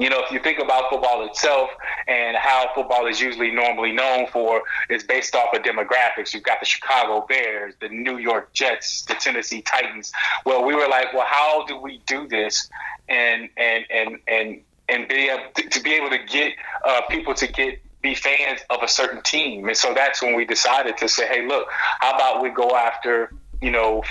you 0.00 0.08
know, 0.08 0.22
if 0.24 0.30
you 0.32 0.40
think 0.40 0.58
about 0.58 0.88
football 0.88 1.26
itself 1.26 1.70
and 2.08 2.36
how 2.36 2.70
football 2.74 3.06
is 3.06 3.20
usually 3.20 3.50
normally 3.50 3.92
known 3.92 4.26
for, 4.28 4.62
is 4.88 5.04
based 5.04 5.34
off 5.34 5.54
of 5.54 5.62
demographics. 5.62 6.32
You've 6.32 6.42
got 6.42 6.58
the 6.58 6.66
Chicago 6.66 7.26
Bears, 7.28 7.74
the 7.80 7.90
New 7.90 8.16
York 8.16 8.52
Jets, 8.54 9.02
the 9.02 9.14
Tennessee 9.14 9.60
Titans. 9.60 10.10
Well, 10.46 10.64
we 10.64 10.74
were 10.74 10.88
like, 10.88 11.12
well, 11.12 11.26
how 11.26 11.66
do 11.66 11.76
we 11.76 12.00
do 12.06 12.26
this 12.26 12.68
and 13.08 13.50
and 13.58 13.84
and 13.90 14.18
and 14.26 14.60
and 14.88 15.08
be 15.08 15.28
able 15.28 15.44
to, 15.54 15.68
to 15.68 15.82
be 15.82 15.92
able 15.92 16.10
to 16.10 16.18
get 16.18 16.54
uh, 16.84 17.02
people 17.10 17.34
to 17.34 17.46
get 17.46 17.80
be 18.02 18.14
fans 18.14 18.60
of 18.70 18.82
a 18.82 18.88
certain 18.88 19.22
team. 19.22 19.68
And 19.68 19.76
so 19.76 19.92
that's 19.92 20.22
when 20.22 20.34
we 20.34 20.46
decided 20.46 20.96
to 20.96 21.08
say, 21.08 21.26
hey, 21.28 21.46
look, 21.46 21.66
how 21.98 22.14
about 22.14 22.42
we 22.42 22.48
go 22.48 22.74
after, 22.74 23.30
you 23.60 23.70
know, 23.70 24.02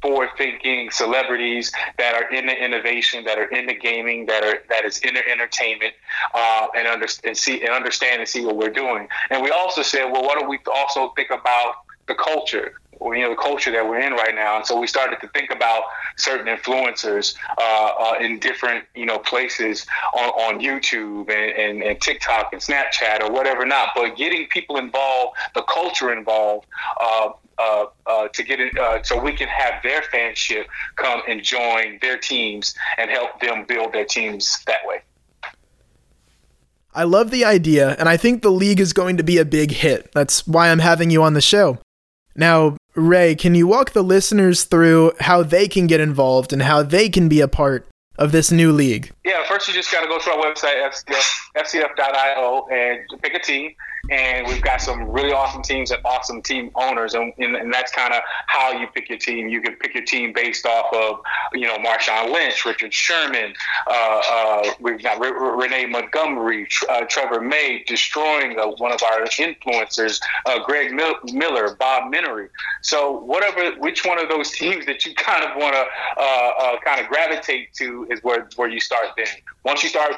forward 0.00 0.30
thinking 0.36 0.90
celebrities 0.90 1.72
that 1.98 2.14
are 2.14 2.32
in 2.32 2.46
the 2.46 2.64
innovation, 2.64 3.24
that 3.24 3.38
are 3.38 3.48
in 3.48 3.66
the 3.66 3.74
gaming, 3.74 4.26
that 4.26 4.44
are 4.44 4.62
that 4.68 4.84
is 4.84 4.98
in 4.98 5.14
the 5.14 5.28
entertainment, 5.28 5.94
uh, 6.34 6.68
and, 6.76 6.86
under, 6.86 7.06
and 7.24 7.36
see 7.36 7.60
and 7.60 7.70
understand 7.70 8.20
and 8.20 8.28
see 8.28 8.44
what 8.44 8.56
we're 8.56 8.70
doing. 8.70 9.08
And 9.30 9.42
we 9.42 9.50
also 9.50 9.82
said, 9.82 10.04
well, 10.10 10.22
why 10.22 10.34
don't 10.34 10.48
we 10.48 10.58
also 10.72 11.12
think 11.16 11.30
about 11.30 11.74
the 12.06 12.14
culture? 12.14 12.74
you 13.00 13.20
know 13.20 13.30
the 13.30 13.36
culture 13.36 13.70
that 13.70 13.86
we're 13.88 14.00
in 14.00 14.12
right 14.12 14.34
now, 14.34 14.56
and 14.56 14.66
so 14.66 14.78
we 14.78 14.86
started 14.86 15.20
to 15.20 15.28
think 15.28 15.50
about 15.50 15.84
certain 16.16 16.46
influencers 16.46 17.36
uh, 17.56 17.90
uh, 17.98 18.14
in 18.20 18.38
different 18.38 18.84
you 18.94 19.06
know 19.06 19.18
places 19.18 19.86
on, 20.14 20.30
on 20.30 20.60
YouTube 20.60 21.30
and, 21.30 21.52
and, 21.52 21.82
and, 21.82 22.00
TikTok 22.00 22.52
and 22.52 22.60
Snapchat 22.60 23.20
or 23.22 23.30
whatever 23.30 23.64
not. 23.66 23.90
But 23.94 24.16
getting 24.16 24.46
people 24.48 24.78
involved, 24.78 25.36
the 25.54 25.62
culture 25.62 26.12
involved, 26.12 26.66
uh, 27.00 27.30
uh, 27.58 27.86
uh, 28.06 28.28
to 28.28 28.42
get 28.42 28.60
it 28.60 28.76
uh, 28.78 29.02
so 29.02 29.20
we 29.20 29.32
can 29.32 29.48
have 29.48 29.82
their 29.82 30.02
fanship 30.02 30.64
come 30.96 31.22
and 31.28 31.42
join 31.42 31.98
their 32.00 32.18
teams 32.18 32.74
and 32.96 33.10
help 33.10 33.40
them 33.40 33.64
build 33.66 33.92
their 33.92 34.04
teams 34.04 34.58
that 34.66 34.80
way. 34.86 35.00
I 36.94 37.04
love 37.04 37.30
the 37.30 37.44
idea, 37.44 37.94
and 37.98 38.08
I 38.08 38.16
think 38.16 38.42
the 38.42 38.50
league 38.50 38.80
is 38.80 38.92
going 38.92 39.18
to 39.18 39.22
be 39.22 39.38
a 39.38 39.44
big 39.44 39.70
hit. 39.70 40.10
That's 40.12 40.46
why 40.46 40.70
I'm 40.70 40.78
having 40.80 41.10
you 41.10 41.22
on 41.22 41.34
the 41.34 41.40
show. 41.40 41.78
Now, 42.34 42.76
Ray, 42.94 43.34
can 43.34 43.54
you 43.54 43.66
walk 43.66 43.92
the 43.92 44.02
listeners 44.02 44.64
through 44.64 45.12
how 45.20 45.42
they 45.42 45.68
can 45.68 45.86
get 45.86 46.00
involved 46.00 46.52
and 46.52 46.62
how 46.62 46.82
they 46.82 47.08
can 47.08 47.28
be 47.28 47.40
a 47.40 47.48
part 47.48 47.86
of 48.16 48.32
this 48.32 48.50
new 48.50 48.72
league? 48.72 49.12
Yeah, 49.24 49.46
first 49.46 49.68
you 49.68 49.74
just 49.74 49.92
got 49.92 50.00
to 50.00 50.08
go 50.08 50.18
to 50.18 50.30
our 50.30 50.44
website, 50.44 50.82
FCF, 50.88 51.38
FCF.io, 51.56 52.66
and 52.72 53.00
pick 53.22 53.34
a 53.34 53.40
team 53.40 53.72
and 54.10 54.46
we've 54.46 54.62
got 54.62 54.80
some 54.80 55.10
really 55.10 55.32
awesome 55.32 55.62
teams 55.62 55.90
and 55.90 56.00
awesome 56.04 56.42
team 56.42 56.70
owners, 56.74 57.14
and, 57.14 57.32
and, 57.38 57.56
and 57.56 57.72
that's 57.72 57.92
kind 57.92 58.14
of 58.14 58.22
how 58.46 58.72
you 58.72 58.86
pick 58.94 59.08
your 59.08 59.18
team. 59.18 59.48
You 59.48 59.60
can 59.60 59.74
pick 59.76 59.94
your 59.94 60.04
team 60.04 60.32
based 60.32 60.66
off 60.66 60.92
of 60.94 61.20
you 61.52 61.66
know 61.66 61.76
Marshawn 61.78 62.32
Lynch, 62.32 62.64
Richard 62.64 62.92
Sherman, 62.92 63.54
uh, 63.86 64.20
uh, 64.30 64.70
we've 64.80 65.02
got 65.02 65.24
R- 65.24 65.56
Renee 65.56 65.86
Montgomery, 65.86 66.66
uh, 66.88 67.04
Trevor 67.08 67.40
May, 67.40 67.84
Deestroying 67.88 68.58
uh, 68.58 68.74
one 68.76 68.92
of 68.92 69.02
our 69.02 69.22
influencers, 69.26 70.20
uh, 70.46 70.62
Greg 70.64 70.92
Mil- 70.92 71.18
Miller, 71.32 71.76
Bob 71.78 72.12
Menery. 72.12 72.48
So 72.82 73.20
whatever, 73.20 73.78
which 73.78 74.04
one 74.04 74.18
of 74.18 74.28
those 74.28 74.50
teams 74.58 74.86
that 74.86 75.04
you 75.04 75.14
kind 75.14 75.44
of 75.44 75.56
want 75.56 75.74
to 75.74 75.84
uh, 76.20 76.76
kind 76.84 77.00
of 77.00 77.08
gravitate 77.08 77.72
to 77.74 78.06
is 78.10 78.22
where 78.22 78.48
where 78.56 78.68
you 78.68 78.80
start. 78.80 79.06
Then 79.16 79.26
once 79.64 79.82
you 79.82 79.88
start, 79.88 80.12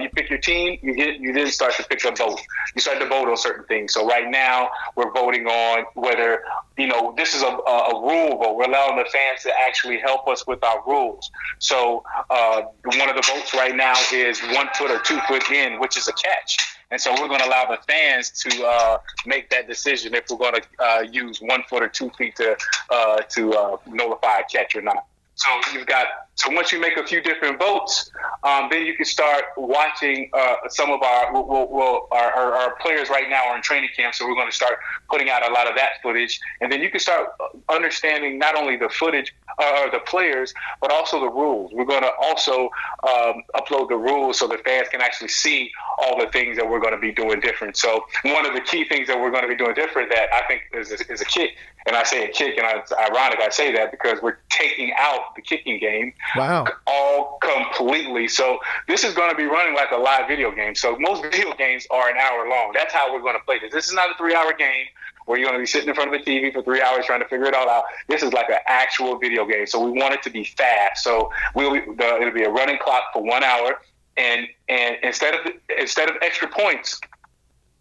you 0.00 0.08
pick 0.14 0.30
your 0.30 0.38
team, 0.38 0.78
you 0.82 0.94
get 0.94 1.20
you 1.20 1.32
then 1.32 1.50
start 1.50 1.74
to 1.74 1.84
pick 1.84 2.04
a 2.04 2.14
vote. 2.14 2.40
You 2.74 2.80
start 2.80 2.98
to 3.00 3.06
vote 3.24 3.30
on 3.30 3.36
certain 3.36 3.64
things. 3.64 3.92
So 3.92 4.06
right 4.06 4.28
now 4.30 4.70
we're 4.96 5.12
voting 5.12 5.46
on 5.46 5.84
whether 5.94 6.42
you 6.76 6.86
know 6.86 7.14
this 7.16 7.34
is 7.34 7.42
a, 7.42 7.46
a 7.46 8.00
rule 8.00 8.38
vote. 8.38 8.56
We're 8.56 8.64
allowing 8.68 8.96
the 8.96 9.04
fans 9.04 9.42
to 9.42 9.52
actually 9.66 9.98
help 9.98 10.28
us 10.28 10.46
with 10.46 10.62
our 10.64 10.82
rules. 10.86 11.30
So 11.58 12.02
uh, 12.30 12.62
one 12.84 13.08
of 13.08 13.16
the 13.16 13.22
votes 13.34 13.54
right 13.54 13.74
now 13.74 13.94
is 14.12 14.40
one 14.52 14.68
foot 14.74 14.90
or 14.90 15.00
two 15.00 15.18
foot 15.28 15.50
in, 15.50 15.80
which 15.80 15.96
is 15.96 16.08
a 16.08 16.12
catch. 16.12 16.58
And 16.90 17.00
so 17.00 17.12
we're 17.12 17.28
going 17.28 17.40
to 17.40 17.46
allow 17.46 17.64
the 17.64 17.78
fans 17.88 18.30
to 18.30 18.64
uh, 18.64 18.98
make 19.26 19.50
that 19.50 19.66
decision 19.66 20.14
if 20.14 20.26
we're 20.30 20.36
going 20.36 20.54
to 20.54 20.84
uh, 20.84 21.00
use 21.10 21.40
one 21.40 21.62
foot 21.68 21.82
or 21.82 21.88
two 21.88 22.10
feet 22.10 22.36
to 22.36 22.56
uh, 22.90 23.16
to 23.30 23.52
uh, 23.52 23.76
notify 23.86 24.38
a 24.38 24.44
catch 24.44 24.76
or 24.76 24.82
not. 24.82 25.06
So 25.36 25.50
you've 25.72 25.86
got 25.86 26.06
so 26.36 26.50
once 26.52 26.72
you 26.72 26.80
make 26.80 26.96
a 26.96 27.06
few 27.06 27.20
different 27.20 27.58
votes, 27.58 28.10
um, 28.42 28.68
then 28.70 28.84
you 28.84 28.94
can 28.94 29.04
start 29.04 29.44
watching 29.56 30.30
uh, 30.32 30.56
some 30.68 30.90
of 30.90 31.00
our, 31.02 31.32
we'll, 31.32 31.68
we'll, 31.70 32.08
our, 32.10 32.32
our, 32.32 32.54
our 32.54 32.74
players 32.76 33.08
right 33.08 33.30
now 33.30 33.48
are 33.48 33.56
in 33.56 33.62
training 33.62 33.90
camp, 33.96 34.14
so 34.14 34.26
we're 34.26 34.34
going 34.34 34.50
to 34.50 34.54
start 34.54 34.78
putting 35.08 35.30
out 35.30 35.48
a 35.48 35.52
lot 35.52 35.68
of 35.68 35.76
that 35.76 36.02
footage, 36.02 36.40
and 36.60 36.72
then 36.72 36.80
you 36.80 36.90
can 36.90 36.98
start 36.98 37.28
understanding 37.68 38.38
not 38.38 38.56
only 38.56 38.76
the 38.76 38.88
footage 38.88 39.32
uh, 39.58 39.88
the 39.90 40.00
players, 40.00 40.52
but 40.80 40.90
also 40.90 41.20
the 41.20 41.28
rules. 41.28 41.70
We're 41.72 41.84
going 41.84 42.02
to 42.02 42.10
also 42.20 42.68
um, 43.04 43.42
upload 43.54 43.88
the 43.88 43.96
rules 43.96 44.38
so 44.38 44.48
the 44.48 44.58
fans 44.58 44.88
can 44.88 45.00
actually 45.00 45.28
see 45.28 45.70
all 45.98 46.18
the 46.18 46.26
things 46.32 46.56
that 46.56 46.68
we're 46.68 46.80
going 46.80 46.94
to 46.94 47.00
be 47.00 47.12
doing 47.12 47.40
different. 47.40 47.76
So 47.76 48.04
one 48.24 48.46
of 48.46 48.54
the 48.54 48.60
key 48.60 48.84
things 48.88 49.06
that 49.06 49.20
we're 49.20 49.30
going 49.30 49.42
to 49.42 49.48
be 49.48 49.56
doing 49.56 49.74
different 49.74 50.10
that 50.10 50.32
I 50.32 50.46
think 50.48 50.62
is, 50.72 50.90
is 50.90 51.20
a 51.20 51.24
kick, 51.24 51.50
and 51.86 51.94
I 51.94 52.02
say 52.02 52.24
a 52.24 52.32
kick, 52.32 52.58
and 52.58 52.66
it's 52.78 52.92
ironic 52.92 53.38
I 53.40 53.50
say 53.50 53.72
that 53.72 53.92
because 53.92 54.20
we're 54.20 54.38
taking 54.48 54.92
out 54.98 55.34
the 55.36 55.42
kicking 55.42 55.78
game 55.78 56.12
Wow. 56.36 56.66
All 56.86 57.38
completely. 57.42 58.28
So 58.28 58.58
this 58.88 59.04
is 59.04 59.14
going 59.14 59.30
to 59.30 59.36
be 59.36 59.44
running 59.44 59.74
like 59.74 59.90
a 59.92 59.96
live 59.96 60.26
video 60.28 60.50
game. 60.50 60.74
So 60.74 60.96
most 60.98 61.22
video 61.22 61.54
games 61.54 61.86
are 61.90 62.10
an 62.10 62.16
hour 62.16 62.48
long. 62.48 62.72
That's 62.74 62.92
how 62.92 63.12
we're 63.12 63.20
going 63.20 63.38
to 63.38 63.44
play 63.44 63.58
this. 63.58 63.72
This 63.72 63.86
is 63.88 63.94
not 63.94 64.10
a 64.10 64.14
three 64.16 64.34
hour 64.34 64.52
game 64.52 64.86
where 65.26 65.38
you're 65.38 65.48
going 65.48 65.58
to 65.58 65.62
be 65.62 65.66
sitting 65.66 65.88
in 65.88 65.94
front 65.94 66.14
of 66.14 66.20
a 66.20 66.24
TV 66.24 66.52
for 66.52 66.62
three 66.62 66.82
hours 66.82 67.06
trying 67.06 67.20
to 67.20 67.28
figure 67.28 67.46
it 67.46 67.54
all 67.54 67.68
out. 67.68 67.84
This 68.08 68.22
is 68.22 68.32
like 68.32 68.48
an 68.50 68.58
actual 68.66 69.18
video 69.18 69.46
game. 69.46 69.66
So 69.66 69.82
we 69.82 69.98
want 69.98 70.14
it 70.14 70.22
to 70.24 70.30
be 70.30 70.44
fast. 70.44 71.02
So 71.02 71.30
we'll 71.54 71.72
be, 71.72 71.80
the, 71.80 72.18
it'll 72.20 72.34
be 72.34 72.42
a 72.42 72.50
running 72.50 72.78
clock 72.78 73.04
for 73.12 73.22
one 73.22 73.42
hour. 73.42 73.80
And, 74.16 74.46
and 74.68 74.96
instead 75.02 75.34
of 75.34 75.52
instead 75.78 76.08
of 76.08 76.16
extra 76.22 76.48
points, 76.48 77.00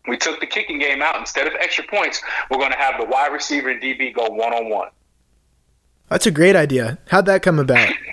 we 0.08 0.18
took 0.18 0.40
the 0.40 0.48
kicking 0.48 0.80
game 0.80 1.02
out. 1.02 1.18
Instead 1.18 1.48
of 1.48 1.54
extra 1.56 1.84
points, 1.86 2.22
we're 2.50 2.58
going 2.58 2.72
to 2.72 2.78
have 2.78 3.00
the 3.00 3.06
wide 3.06 3.32
receiver 3.32 3.70
and 3.70 3.82
DB 3.82 4.14
go 4.14 4.30
one 4.30 4.54
on 4.54 4.70
one. 4.70 4.90
That's 6.10 6.26
a 6.26 6.32
great 6.32 6.56
idea. 6.56 7.00
How'd 7.08 7.26
that 7.28 7.42
come 7.42 7.60
about? 7.60 7.90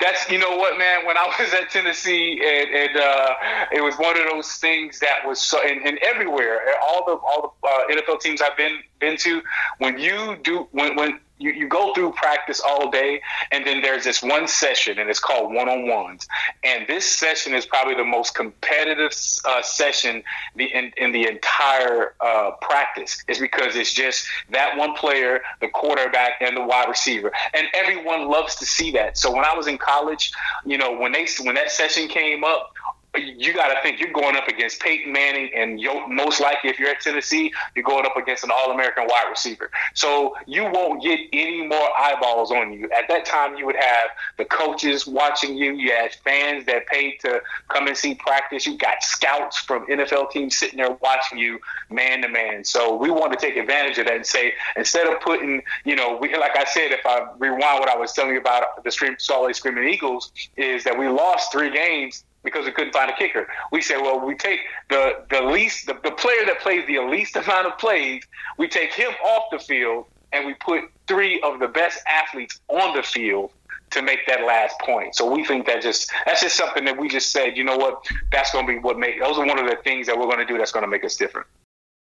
that's 0.00 0.30
you 0.30 0.38
know 0.38 0.56
what, 0.56 0.78
man. 0.78 1.06
When 1.06 1.16
I 1.16 1.26
was 1.38 1.52
at 1.52 1.70
Tennessee, 1.70 2.40
and, 2.44 2.70
and 2.74 2.96
uh, 2.96 3.34
it 3.72 3.82
was 3.82 3.96
one 3.96 4.18
of 4.18 4.26
those 4.30 4.54
things 4.54 4.98
that 5.00 5.26
was 5.26 5.40
so, 5.40 5.60
and, 5.62 5.86
and 5.86 5.98
everywhere, 5.98 6.60
all 6.82 7.04
the 7.06 7.12
all 7.12 7.56
the 7.62 7.68
uh, 7.68 8.00
NFL 8.00 8.20
teams 8.20 8.40
I've 8.40 8.56
been 8.56 8.78
been 8.98 9.16
to, 9.18 9.42
when 9.78 9.98
you 9.98 10.36
do 10.42 10.68
when 10.72 10.96
when 10.96 11.20
you, 11.40 11.52
you 11.52 11.68
go 11.68 11.92
through 11.94 12.12
practice 12.12 12.60
all 12.60 12.90
day 12.90 13.20
and 13.50 13.66
then 13.66 13.82
there's 13.82 14.04
this 14.04 14.22
one 14.22 14.46
session 14.46 14.98
and 14.98 15.08
it's 15.10 15.20
called 15.20 15.52
one-on-ones. 15.52 16.28
And 16.62 16.86
this 16.86 17.04
session 17.04 17.54
is 17.54 17.66
probably 17.66 17.94
the 17.94 18.04
most 18.04 18.34
competitive 18.34 19.12
uh, 19.44 19.62
session 19.62 20.22
the, 20.54 20.66
in, 20.66 20.92
in 20.96 21.12
the 21.12 21.26
entire 21.26 22.14
uh, 22.20 22.52
practice. 22.60 23.24
Is 23.28 23.38
because 23.38 23.76
it's 23.76 23.92
just 23.92 24.26
that 24.50 24.76
one 24.76 24.94
player 24.94 25.40
the 25.60 25.68
quarterback 25.68 26.32
and 26.40 26.56
the 26.56 26.62
wide 26.62 26.88
receiver. 26.88 27.32
And 27.54 27.66
everyone 27.74 28.28
loves 28.28 28.56
to 28.56 28.66
see 28.66 28.90
that. 28.92 29.16
So 29.18 29.32
when 29.32 29.44
i 29.44 29.54
was 29.54 29.66
in 29.66 29.78
college 29.78 30.32
you 30.64 30.78
know 30.78 30.96
when 30.96 31.12
they 31.12 31.26
when 31.42 31.54
that 31.54 31.70
session 31.70 32.08
came 32.08 32.44
up 32.44 32.72
you 33.16 33.52
got 33.52 33.74
to 33.74 33.82
think 33.82 33.98
you're 33.98 34.12
going 34.12 34.36
up 34.36 34.46
against 34.46 34.80
Peyton 34.80 35.12
Manning, 35.12 35.50
and 35.54 35.80
most 36.14 36.40
likely, 36.40 36.70
if 36.70 36.78
you're 36.78 36.90
at 36.90 37.00
Tennessee, 37.00 37.52
you're 37.74 37.84
going 37.84 38.06
up 38.06 38.16
against 38.16 38.44
an 38.44 38.50
All-American 38.52 39.06
wide 39.08 39.26
receiver. 39.28 39.70
So 39.94 40.36
you 40.46 40.64
won't 40.64 41.02
get 41.02 41.18
any 41.32 41.66
more 41.66 41.88
eyeballs 41.98 42.52
on 42.52 42.72
you. 42.72 42.84
At 42.84 43.08
that 43.08 43.24
time, 43.24 43.56
you 43.56 43.66
would 43.66 43.76
have 43.76 44.10
the 44.36 44.44
coaches 44.44 45.06
watching 45.06 45.56
you. 45.56 45.74
You 45.74 45.92
had 45.92 46.14
fans 46.14 46.66
that 46.66 46.86
paid 46.86 47.18
to 47.20 47.42
come 47.68 47.88
and 47.88 47.96
see 47.96 48.14
practice. 48.14 48.66
You 48.66 48.78
got 48.78 49.02
scouts 49.02 49.58
from 49.58 49.86
NFL 49.86 50.30
teams 50.30 50.56
sitting 50.56 50.78
there 50.78 50.92
watching 51.02 51.38
you 51.38 51.58
man 51.90 52.22
to 52.22 52.28
man. 52.28 52.64
So 52.64 52.94
we 52.94 53.10
want 53.10 53.32
to 53.32 53.38
take 53.38 53.56
advantage 53.56 53.98
of 53.98 54.06
that 54.06 54.14
and 54.14 54.26
say 54.26 54.54
instead 54.76 55.08
of 55.08 55.20
putting, 55.20 55.62
you 55.84 55.96
know, 55.96 56.16
we, 56.20 56.36
like 56.36 56.56
I 56.56 56.64
said, 56.64 56.92
if 56.92 57.04
I 57.04 57.26
rewind 57.38 57.80
what 57.80 57.88
I 57.88 57.96
was 57.96 58.12
telling 58.12 58.34
you 58.34 58.40
about 58.40 58.84
the 58.84 59.14
Salt 59.18 59.46
Lake 59.46 59.56
Screaming 59.56 59.88
Eagles, 59.88 60.30
is 60.56 60.84
that 60.84 60.96
we 60.96 61.08
lost 61.08 61.50
three 61.50 61.70
games 61.70 62.24
because 62.42 62.64
we 62.64 62.72
couldn't 62.72 62.92
find 62.92 63.10
a 63.10 63.16
kicker. 63.16 63.46
We 63.72 63.82
said, 63.82 63.98
well, 64.00 64.24
we 64.24 64.34
take 64.34 64.60
the 64.88 65.24
the 65.30 65.42
least 65.42 65.86
the, 65.86 65.94
the 66.02 66.12
player 66.12 66.44
that 66.46 66.60
plays 66.60 66.86
the 66.86 66.98
least 67.00 67.36
amount 67.36 67.66
of 67.66 67.78
plays, 67.78 68.22
we 68.58 68.68
take 68.68 68.92
him 68.92 69.12
off 69.24 69.44
the 69.50 69.58
field 69.58 70.06
and 70.32 70.46
we 70.46 70.54
put 70.54 70.84
three 71.06 71.40
of 71.42 71.58
the 71.60 71.68
best 71.68 71.98
athletes 72.06 72.60
on 72.68 72.96
the 72.96 73.02
field 73.02 73.50
to 73.90 74.02
make 74.02 74.20
that 74.26 74.44
last 74.44 74.78
point. 74.80 75.16
So 75.16 75.30
we 75.30 75.44
think 75.44 75.66
that 75.66 75.82
just 75.82 76.10
that's 76.26 76.40
just 76.40 76.56
something 76.56 76.84
that 76.84 76.98
we 76.98 77.08
just 77.08 77.32
said, 77.32 77.56
you 77.56 77.64
know 77.64 77.76
what, 77.76 78.06
that's 78.32 78.52
going 78.52 78.66
to 78.66 78.72
be 78.72 78.78
what 78.78 78.98
make 78.98 79.20
those 79.20 79.38
are 79.38 79.46
one 79.46 79.58
of 79.58 79.66
the 79.66 79.76
things 79.82 80.06
that 80.06 80.16
we're 80.16 80.26
going 80.26 80.38
to 80.38 80.46
do 80.46 80.56
that's 80.56 80.72
going 80.72 80.84
to 80.84 80.90
make 80.90 81.04
us 81.04 81.16
different. 81.16 81.46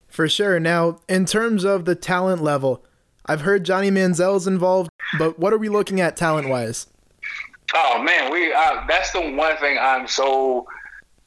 For 0.08 0.27
sure. 0.27 0.60
Now, 0.60 1.00
in 1.10 1.25
terms 1.25 1.63
of 1.63 1.86
the 1.86 1.96
talent 1.96 2.42
level, 2.42 2.86
I've 3.25 3.42
heard 3.42 3.65
Johnny 3.65 3.89
Manziel's 3.89 4.48
involved, 4.48 4.89
but 5.18 5.39
what 5.39 5.51
are 5.51 5.58
we 5.58 5.68
looking 5.68 6.00
at 6.00 6.15
talent 6.15 6.48
wise? 6.48 6.88
Oh 7.74 8.02
man, 8.02 8.32
we 8.32 8.54
uh, 8.54 8.86
that's 8.88 9.12
the 9.12 9.22
one 9.22 9.58
thing 9.58 9.78
I'm 9.80 10.08
so 10.08 10.68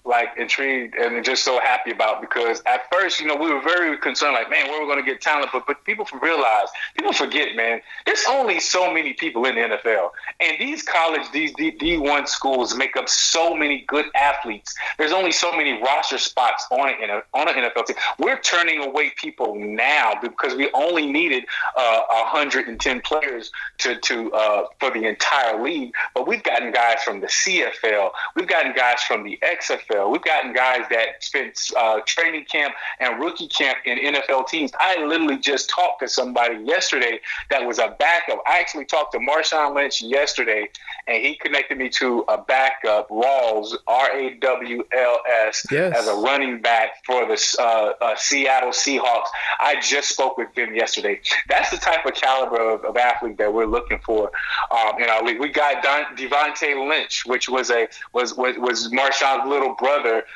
like 0.09 0.31
intrigued 0.39 0.95
and 0.95 1.23
just 1.23 1.45
so 1.45 1.61
happy 1.61 1.91
about 1.91 2.23
because 2.23 2.63
at 2.65 2.91
first, 2.91 3.21
you 3.21 3.27
know, 3.27 3.37
we 3.37 3.53
were 3.53 3.61
very 3.61 3.97
concerned, 3.99 4.33
like, 4.33 4.51
man, 4.51 4.67
where 4.67 4.79
are 4.79 4.81
we 4.81 4.91
going 4.91 5.05
to 5.05 5.09
get 5.09 5.21
talent? 5.21 5.51
But 5.53 5.67
but 5.67 5.85
people 5.85 6.07
realize, 6.21 6.69
people 6.97 7.13
forget, 7.13 7.55
man, 7.55 7.81
there's 8.07 8.25
only 8.29 8.59
so 8.59 8.93
many 8.93 9.13
people 9.13 9.45
in 9.45 9.55
the 9.55 9.77
NFL, 9.77 10.11
and 10.41 10.57
these 10.59 10.83
college, 10.83 11.31
these 11.33 11.53
D 11.55 11.99
one 11.99 12.27
schools 12.27 12.75
make 12.75 12.97
up 12.97 13.09
so 13.09 13.55
many 13.55 13.85
good 13.87 14.07
athletes. 14.15 14.75
There's 14.97 15.13
only 15.13 15.31
so 15.31 15.55
many 15.55 15.81
roster 15.83 16.19
spots 16.19 16.67
on 16.71 16.89
in 16.89 17.11
on 17.11 17.49
an 17.49 17.55
NFL 17.55 17.87
team. 17.87 17.97
We're 18.19 18.41
turning 18.41 18.83
away 18.83 19.13
people 19.17 19.57
now 19.57 20.15
because 20.23 20.55
we 20.55 20.71
only 20.73 21.07
needed 21.07 21.45
uh, 21.77 22.03
110 22.09 23.01
players 23.03 23.53
to 23.79 23.97
to 24.01 24.33
uh, 24.33 24.65
for 24.81 24.91
the 24.91 25.05
entire 25.05 25.63
league, 25.63 25.93
but 26.15 26.27
we've 26.27 26.43
gotten 26.43 26.73
guys 26.73 27.03
from 27.05 27.21
the 27.21 27.27
CFL, 27.27 28.11
we've 28.35 28.49
gotten 28.49 28.73
guys 28.73 29.03
from 29.03 29.23
the 29.23 29.39
XFL. 29.43 29.98
NFL. 29.99 30.11
We've 30.11 30.23
gotten 30.23 30.53
guys 30.53 30.83
that 30.91 31.23
spent 31.23 31.59
uh, 31.77 32.01
training 32.07 32.45
camp 32.45 32.75
and 33.01 33.21
rookie 33.21 33.49
camp 33.49 33.79
in 33.85 33.99
NFL 33.99 34.49
teams. 34.49 34.71
I 34.79 35.05
literally 35.05 35.39
just 35.39 35.69
talked 35.69 36.01
to 36.01 36.09
somebody 36.09 36.63
yesterday 36.65 37.21
that 37.51 37.67
was 37.67 37.79
a 37.79 37.97
backup. 37.99 38.41
I 38.47 38.59
actually 38.61 38.85
talked 38.85 39.13
to 39.13 39.19
Marshawn 39.19 39.75
Lynch 39.75 40.03
yesterday, 40.03 40.69
and 41.07 41.25
he 41.25 41.37
connected 41.37 41.79
me 41.79 41.89
to 41.91 42.25
a 42.29 42.39
backup, 42.39 43.09
Rawls, 43.09 43.75
R 43.87 44.17
A 44.17 44.35
W 44.35 44.85
L 44.93 45.19
S, 45.47 45.67
yes. 45.71 45.97
as 45.97 46.07
a 46.07 46.15
running 46.15 46.61
back 46.61 47.05
for 47.05 47.27
the 47.27 47.57
uh, 47.59 48.05
uh, 48.05 48.15
Seattle 48.17 48.71
Seahawks. 48.71 49.29
I 49.61 49.81
just 49.81 50.11
spoke 50.11 50.39
with 50.39 50.55
them 50.55 50.75
yesterday. 50.75 51.21
That's 51.49 51.71
the 51.71 51.79
type 51.79 52.05
of 52.07 52.15
caliber 52.15 52.75
of, 52.75 52.85
of 52.85 52.97
athlete 52.97 53.39
that 53.39 53.53
we're 53.53 53.67
looking 53.67 53.99
for 54.05 54.31
um, 54.71 55.01
in 55.03 55.09
our 55.09 55.25
league. 55.25 55.41
We 55.41 55.49
got 55.49 55.83
Don, 55.83 56.05
Devontae 56.17 56.89
Lynch, 56.89 57.25
which 57.27 57.49
was 57.49 57.71
a 57.71 57.89
was 58.13 58.37
was, 58.37 58.57
was 58.59 58.93
Marshawn's 58.93 59.49
little 59.49 59.75
brother, 59.75 59.88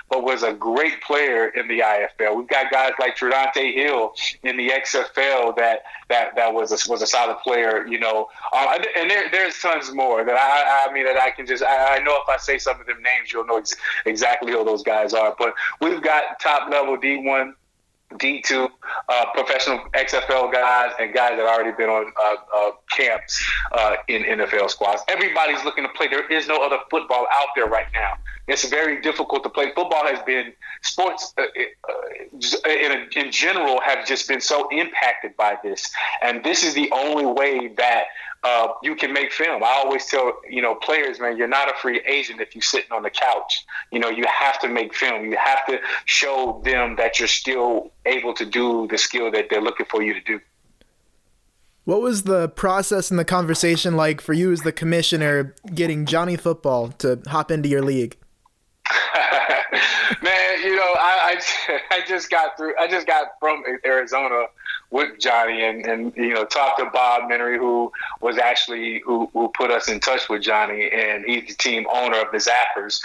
but 0.08 0.22
was 0.22 0.42
a 0.42 0.52
great 0.52 1.00
player 1.02 1.48
in 1.48 1.68
the 1.68 1.80
IFL. 1.80 2.36
We've 2.36 2.48
got 2.48 2.70
guys 2.70 2.92
like 2.98 3.16
Tradante 3.16 3.74
Hill 3.74 4.12
in 4.42 4.56
the 4.56 4.70
XFL 4.70 5.56
that 5.56 5.82
that 6.08 6.34
that 6.36 6.52
was 6.52 6.72
a, 6.72 6.90
was 6.90 7.02
a 7.02 7.06
solid 7.06 7.38
player. 7.38 7.86
You 7.86 7.98
know, 8.00 8.28
um, 8.52 8.68
and 8.96 9.10
there, 9.10 9.30
there's 9.30 9.58
tons 9.58 9.92
more 9.92 10.24
that 10.24 10.36
I 10.36 10.88
I 10.88 10.92
mean 10.92 11.04
that 11.04 11.16
I 11.16 11.30
can 11.30 11.46
just 11.46 11.62
I, 11.62 11.96
I 11.96 11.98
know 12.00 12.16
if 12.16 12.28
I 12.28 12.36
say 12.38 12.58
some 12.58 12.80
of 12.80 12.86
them 12.86 13.02
names, 13.02 13.32
you'll 13.32 13.46
know 13.46 13.58
ex- 13.58 13.76
exactly 14.06 14.52
who 14.52 14.64
those 14.64 14.82
guys 14.82 15.12
are. 15.12 15.34
But 15.38 15.54
we've 15.80 16.02
got 16.02 16.40
top 16.40 16.70
level 16.70 16.96
D1 16.96 17.54
D2 18.18 18.68
uh, 19.08 19.24
professional 19.34 19.80
XFL 19.94 20.52
guys 20.52 20.92
and 20.98 21.12
guys 21.12 21.36
that 21.36 21.46
already 21.46 21.72
been 21.76 21.88
on 21.88 22.12
uh, 22.22 22.34
uh, 22.56 22.70
camps 22.90 23.44
uh, 23.72 23.96
in 24.08 24.22
NFL 24.22 24.70
squads. 24.70 25.02
Everybody's 25.08 25.64
looking 25.64 25.84
to 25.84 25.90
play. 25.90 26.08
There 26.08 26.26
is 26.30 26.48
no 26.48 26.64
other 26.64 26.78
football 26.90 27.26
out 27.32 27.48
there 27.54 27.66
right 27.66 27.86
now. 27.92 28.14
It's 28.48 28.68
very 28.68 29.00
difficult 29.00 29.44
to 29.44 29.50
play. 29.50 29.72
Football 29.74 30.04
has 30.06 30.20
been 30.24 30.52
sports 30.82 31.32
uh, 31.38 31.42
uh, 31.42 32.68
in, 32.68 33.08
in 33.14 33.30
general 33.30 33.80
have 33.80 34.04
just 34.04 34.26
been 34.28 34.40
so 34.40 34.68
impacted 34.70 35.36
by 35.36 35.56
this, 35.62 35.90
and 36.22 36.42
this 36.42 36.64
is 36.64 36.74
the 36.74 36.90
only 36.92 37.26
way 37.26 37.68
that 37.76 38.04
uh, 38.44 38.68
you 38.82 38.96
can 38.96 39.12
make 39.12 39.32
film. 39.32 39.62
I 39.62 39.82
always 39.84 40.06
tell 40.06 40.40
you 40.48 40.62
know 40.62 40.74
players, 40.74 41.20
man, 41.20 41.36
you're 41.36 41.48
not 41.48 41.70
a 41.70 41.74
free 41.80 42.00
agent 42.06 42.40
if 42.40 42.54
you're 42.54 42.62
sitting 42.62 42.90
on 42.90 43.02
the 43.02 43.10
couch. 43.10 43.64
You 43.92 44.00
know, 44.00 44.08
you 44.08 44.24
have 44.26 44.58
to 44.60 44.68
make 44.68 44.94
film. 44.94 45.24
You 45.24 45.36
have 45.36 45.64
to 45.66 45.78
show 46.06 46.60
them 46.64 46.96
that 46.96 47.18
you're 47.18 47.28
still 47.28 47.92
able 48.04 48.34
to 48.34 48.44
do 48.44 48.88
the 48.88 48.98
skill 48.98 49.30
that 49.30 49.46
they're 49.48 49.62
looking 49.62 49.86
for 49.86 50.02
you 50.02 50.14
to 50.14 50.20
do. 50.20 50.40
What 51.84 52.00
was 52.00 52.22
the 52.22 52.48
process 52.48 53.10
and 53.10 53.18
the 53.18 53.24
conversation 53.24 53.96
like 53.96 54.20
for 54.20 54.32
you 54.32 54.52
as 54.52 54.62
the 54.62 54.72
commissioner 54.72 55.54
getting 55.74 56.06
Johnny 56.06 56.36
Football 56.36 56.88
to 56.98 57.20
hop 57.26 57.50
into 57.50 57.68
your 57.68 57.82
league? 57.82 58.16
Man, 60.22 60.62
you 60.62 60.76
know, 60.76 60.94
I, 60.96 61.36
I, 61.36 61.80
I 61.96 62.00
just 62.06 62.30
got 62.30 62.56
through. 62.56 62.74
I 62.78 62.86
just 62.86 63.06
got 63.06 63.28
from 63.40 63.64
Arizona 63.84 64.46
with 64.92 65.18
Johnny, 65.18 65.64
and 65.64 65.84
and 65.84 66.12
you 66.16 66.34
know, 66.34 66.44
talked 66.44 66.78
to 66.78 66.88
Bob 66.92 67.28
Menery, 67.28 67.58
who 67.58 67.90
was 68.20 68.38
actually 68.38 69.00
who 69.04 69.28
who 69.32 69.50
put 69.56 69.70
us 69.70 69.88
in 69.88 69.98
touch 69.98 70.28
with 70.28 70.42
Johnny, 70.42 70.88
and 70.92 71.24
he's 71.24 71.48
the 71.48 71.54
team 71.54 71.86
owner 71.92 72.20
of 72.20 72.30
the 72.30 72.38
Zappers. 72.38 73.00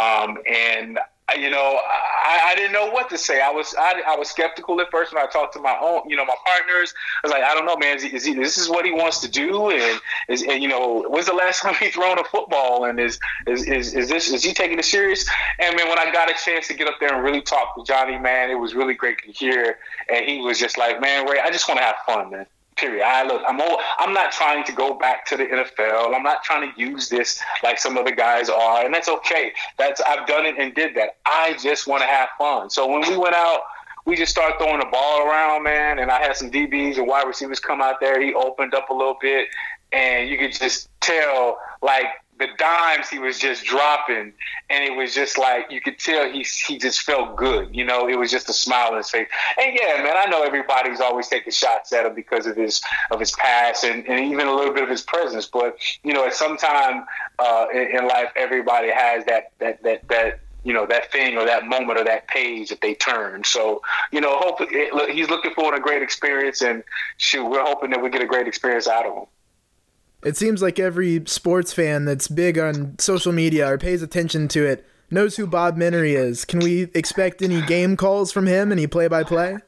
Um, 0.00 0.38
and 0.48 0.98
you 1.38 1.50
know, 1.50 1.80
I, 1.84 2.50
I, 2.50 2.54
didn't 2.54 2.72
know 2.72 2.90
what 2.90 3.08
to 3.10 3.18
say. 3.18 3.40
I 3.40 3.50
was 3.50 3.74
I, 3.78 4.02
I 4.06 4.16
was 4.16 4.28
skeptical 4.28 4.80
at 4.80 4.90
first 4.90 5.14
when 5.14 5.22
I 5.22 5.26
talked 5.26 5.54
to 5.54 5.60
my 5.60 5.76
own, 5.80 6.02
you 6.08 6.16
know, 6.16 6.24
my 6.24 6.34
partners. 6.44 6.92
I 7.22 7.26
was 7.26 7.32
like, 7.32 7.42
I 7.42 7.54
don't 7.54 7.64
know, 7.64 7.76
man. 7.76 7.96
Is 7.96 8.02
he, 8.02 8.14
is 8.14 8.24
he 8.24 8.34
this 8.34 8.58
is 8.58 8.68
what 8.68 8.84
he 8.84 8.92
wants 8.92 9.20
to 9.20 9.30
do? 9.30 9.70
And 9.70 10.00
is 10.28 10.42
and 10.42 10.62
you 10.62 10.68
know, 10.68 11.04
when's 11.08 11.26
the 11.26 11.32
last 11.32 11.60
time 11.62 11.74
he 11.74 11.90
thrown 11.90 12.18
a 12.18 12.24
football? 12.24 12.84
And 12.84 12.98
is 13.00 13.18
is 13.46 13.66
is, 13.66 13.94
is 13.94 14.08
this 14.08 14.32
is 14.32 14.42
he 14.42 14.52
taking 14.52 14.78
it 14.78 14.84
serious? 14.84 15.28
And 15.58 15.76
man, 15.76 15.88
when 15.88 15.98
I 15.98 16.12
got 16.12 16.30
a 16.30 16.34
chance 16.34 16.68
to 16.68 16.74
get 16.74 16.88
up 16.88 16.96
there 17.00 17.14
and 17.14 17.24
really 17.24 17.42
talk 17.42 17.76
to 17.76 17.84
Johnny, 17.84 18.18
man, 18.18 18.50
it 18.50 18.56
was 18.56 18.74
really 18.74 18.94
great 18.94 19.18
to 19.18 19.32
hear. 19.32 19.78
And 20.12 20.26
he 20.26 20.40
was 20.40 20.58
just 20.58 20.76
like, 20.76 21.00
man, 21.00 21.26
Ray, 21.26 21.40
I 21.40 21.50
just 21.50 21.68
want 21.68 21.78
to 21.78 21.84
have 21.84 21.96
fun, 22.06 22.30
man. 22.30 22.46
Period. 22.76 23.04
I 23.04 23.24
look. 23.24 23.42
I'm. 23.46 23.60
All, 23.60 23.80
I'm 23.98 24.14
not 24.14 24.32
trying 24.32 24.64
to 24.64 24.72
go 24.72 24.94
back 24.94 25.26
to 25.26 25.36
the 25.36 25.44
NFL. 25.44 26.14
I'm 26.14 26.22
not 26.22 26.42
trying 26.42 26.72
to 26.72 26.80
use 26.80 27.08
this 27.08 27.40
like 27.62 27.78
some 27.78 27.98
other 27.98 28.14
guys 28.14 28.48
are, 28.48 28.84
and 28.84 28.94
that's 28.94 29.08
okay. 29.08 29.52
That's 29.78 30.00
I've 30.00 30.26
done 30.26 30.46
it 30.46 30.56
and 30.58 30.74
did 30.74 30.94
that. 30.96 31.16
I 31.26 31.56
just 31.62 31.86
want 31.86 32.02
to 32.02 32.06
have 32.06 32.30
fun. 32.38 32.70
So 32.70 32.86
when 32.86 33.02
we 33.08 33.16
went 33.16 33.34
out, 33.34 33.60
we 34.06 34.16
just 34.16 34.32
started 34.32 34.56
throwing 34.58 34.80
the 34.80 34.86
ball 34.86 35.26
around, 35.26 35.64
man. 35.64 35.98
And 35.98 36.10
I 36.10 36.20
had 36.22 36.34
some 36.34 36.50
DBs 36.50 36.96
and 36.96 37.06
wide 37.06 37.26
receivers 37.26 37.60
come 37.60 37.82
out 37.82 38.00
there. 38.00 38.20
He 38.20 38.32
opened 38.32 38.74
up 38.74 38.88
a 38.88 38.94
little 38.94 39.18
bit, 39.20 39.48
and 39.92 40.28
you 40.30 40.38
could 40.38 40.52
just 40.52 40.88
tell 41.00 41.58
like 41.82 42.06
the 42.42 42.48
dimes 42.58 43.08
he 43.08 43.18
was 43.20 43.38
just 43.38 43.64
dropping, 43.64 44.32
and 44.68 44.84
it 44.84 44.96
was 44.96 45.14
just 45.14 45.38
like 45.38 45.70
you 45.70 45.80
could 45.80 45.98
tell 45.98 46.30
he 46.30 46.44
he 46.66 46.76
just 46.76 47.02
felt 47.02 47.36
good. 47.36 47.74
You 47.74 47.84
know, 47.84 48.08
it 48.08 48.16
was 48.16 48.30
just 48.30 48.48
a 48.48 48.52
smile 48.52 48.90
on 48.90 48.96
his 48.96 49.10
face. 49.10 49.28
And 49.60 49.78
yeah, 49.80 50.02
man, 50.02 50.14
I 50.16 50.26
know 50.26 50.42
everybody's 50.42 51.00
always 51.00 51.28
taking 51.28 51.52
shots 51.52 51.92
at 51.92 52.04
him 52.04 52.14
because 52.14 52.46
of 52.46 52.56
his 52.56 52.82
of 53.12 53.20
his 53.20 53.30
past 53.32 53.84
and, 53.84 54.04
and 54.08 54.32
even 54.32 54.48
a 54.48 54.54
little 54.54 54.74
bit 54.74 54.82
of 54.82 54.88
his 54.88 55.02
presence. 55.02 55.46
But 55.46 55.76
you 56.02 56.12
know, 56.12 56.26
at 56.26 56.34
some 56.34 56.56
time 56.56 57.04
uh, 57.38 57.66
in, 57.72 57.98
in 57.98 58.08
life, 58.08 58.32
everybody 58.34 58.90
has 58.90 59.24
that 59.26 59.52
that 59.60 59.82
that 59.84 60.08
that 60.08 60.40
you 60.64 60.72
know 60.72 60.86
that 60.86 61.12
thing 61.12 61.36
or 61.36 61.44
that 61.44 61.66
moment 61.66 62.00
or 62.00 62.04
that 62.04 62.26
page 62.26 62.70
that 62.70 62.80
they 62.80 62.94
turn. 62.94 63.44
So 63.44 63.82
you 64.10 64.20
know, 64.20 64.36
hopefully 64.36 65.12
he's 65.12 65.30
looking 65.30 65.52
for 65.54 65.74
a 65.76 65.80
great 65.80 66.02
experience, 66.02 66.60
and 66.60 66.82
shoot, 67.18 67.48
we're 67.48 67.64
hoping 67.64 67.90
that 67.90 68.02
we 68.02 68.10
get 68.10 68.20
a 68.20 68.26
great 68.26 68.48
experience 68.48 68.88
out 68.88 69.06
of 69.06 69.14
him. 69.14 69.26
It 70.24 70.36
seems 70.36 70.62
like 70.62 70.78
every 70.78 71.24
sports 71.26 71.72
fan 71.72 72.04
that's 72.04 72.28
big 72.28 72.58
on 72.58 72.98
social 72.98 73.32
media 73.32 73.68
or 73.68 73.78
pays 73.78 74.02
attention 74.02 74.48
to 74.48 74.64
it 74.64 74.86
knows 75.10 75.36
who 75.36 75.46
Bob 75.46 75.76
Menery 75.76 76.14
is. 76.14 76.44
Can 76.44 76.60
we 76.60 76.82
expect 76.94 77.42
any 77.42 77.60
game 77.62 77.96
calls 77.96 78.32
from 78.32 78.46
him? 78.46 78.72
Any 78.72 78.86
play-by-play? 78.86 79.58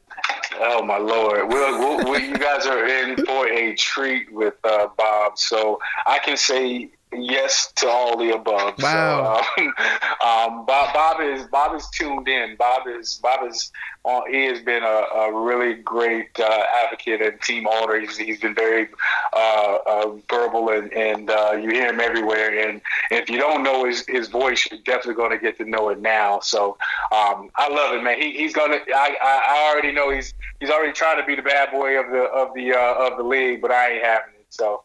Oh 0.60 0.82
my 0.84 0.96
lord! 0.96 1.48
We're, 1.48 2.18
you 2.18 2.38
guys 2.38 2.66
are 2.66 2.86
in 2.86 3.16
for 3.24 3.48
a 3.48 3.74
treat 3.74 4.32
with 4.32 4.54
uh, 4.64 4.88
Bob. 4.96 5.36
So 5.36 5.78
I 6.06 6.18
can 6.20 6.36
say 6.36 6.90
yes 7.16 7.72
to 7.76 7.88
all 7.88 8.16
the 8.16 8.34
above. 8.34 8.74
Wow. 8.80 9.42
So, 9.56 9.62
um, 9.62 9.68
um, 10.24 10.66
Bob, 10.66 10.94
Bob 10.94 11.20
is 11.20 11.46
Bob 11.46 11.74
is 11.76 11.88
tuned 11.90 12.28
in. 12.28 12.56
Bob 12.56 12.86
is 12.86 13.18
Bob 13.22 13.48
is 13.48 13.70
uh, 14.04 14.20
he 14.28 14.44
has 14.44 14.60
been 14.60 14.82
a, 14.82 14.86
a 14.86 15.32
really 15.32 15.74
great 15.74 16.28
uh, 16.38 16.62
advocate 16.84 17.22
and 17.22 17.40
team 17.40 17.66
owner. 17.66 17.98
He's, 17.98 18.16
he's 18.16 18.40
been 18.40 18.54
very 18.54 18.88
uh, 19.34 19.78
uh 19.86 20.10
verbal 20.28 20.68
and, 20.70 20.92
and 20.92 21.30
uh, 21.30 21.52
you 21.52 21.70
hear 21.70 21.88
him 21.88 22.00
everywhere. 22.00 22.68
And 22.68 22.82
if 23.10 23.30
you 23.30 23.38
don't 23.38 23.62
know 23.62 23.86
his, 23.86 24.04
his 24.06 24.28
voice, 24.28 24.68
you're 24.70 24.80
definitely 24.80 25.14
going 25.14 25.30
to 25.30 25.38
get 25.38 25.56
to 25.58 25.64
know 25.64 25.88
it 25.88 26.00
now. 26.00 26.40
So 26.40 26.76
um, 27.12 27.50
I 27.56 27.68
love 27.70 27.94
it, 27.94 28.02
man. 28.02 28.20
He, 28.20 28.32
he's 28.36 28.52
gonna. 28.52 28.78
I, 28.94 29.16
I 29.22 29.70
already 29.72 29.92
know 29.92 30.10
he's 30.10 30.34
he's 30.60 30.70
already 30.70 30.92
trying 30.92 31.20
to 31.20 31.26
be 31.26 31.34
the 31.34 31.42
bad 31.42 31.70
boy 31.70 31.98
of 31.98 32.10
the 32.10 32.24
of 32.24 32.54
the 32.54 32.72
uh, 32.72 33.10
of 33.10 33.16
the 33.16 33.22
league, 33.22 33.62
but 33.62 33.70
I 33.70 33.92
ain't 33.92 34.04
having 34.04 34.34
it. 34.34 34.46
So 34.50 34.82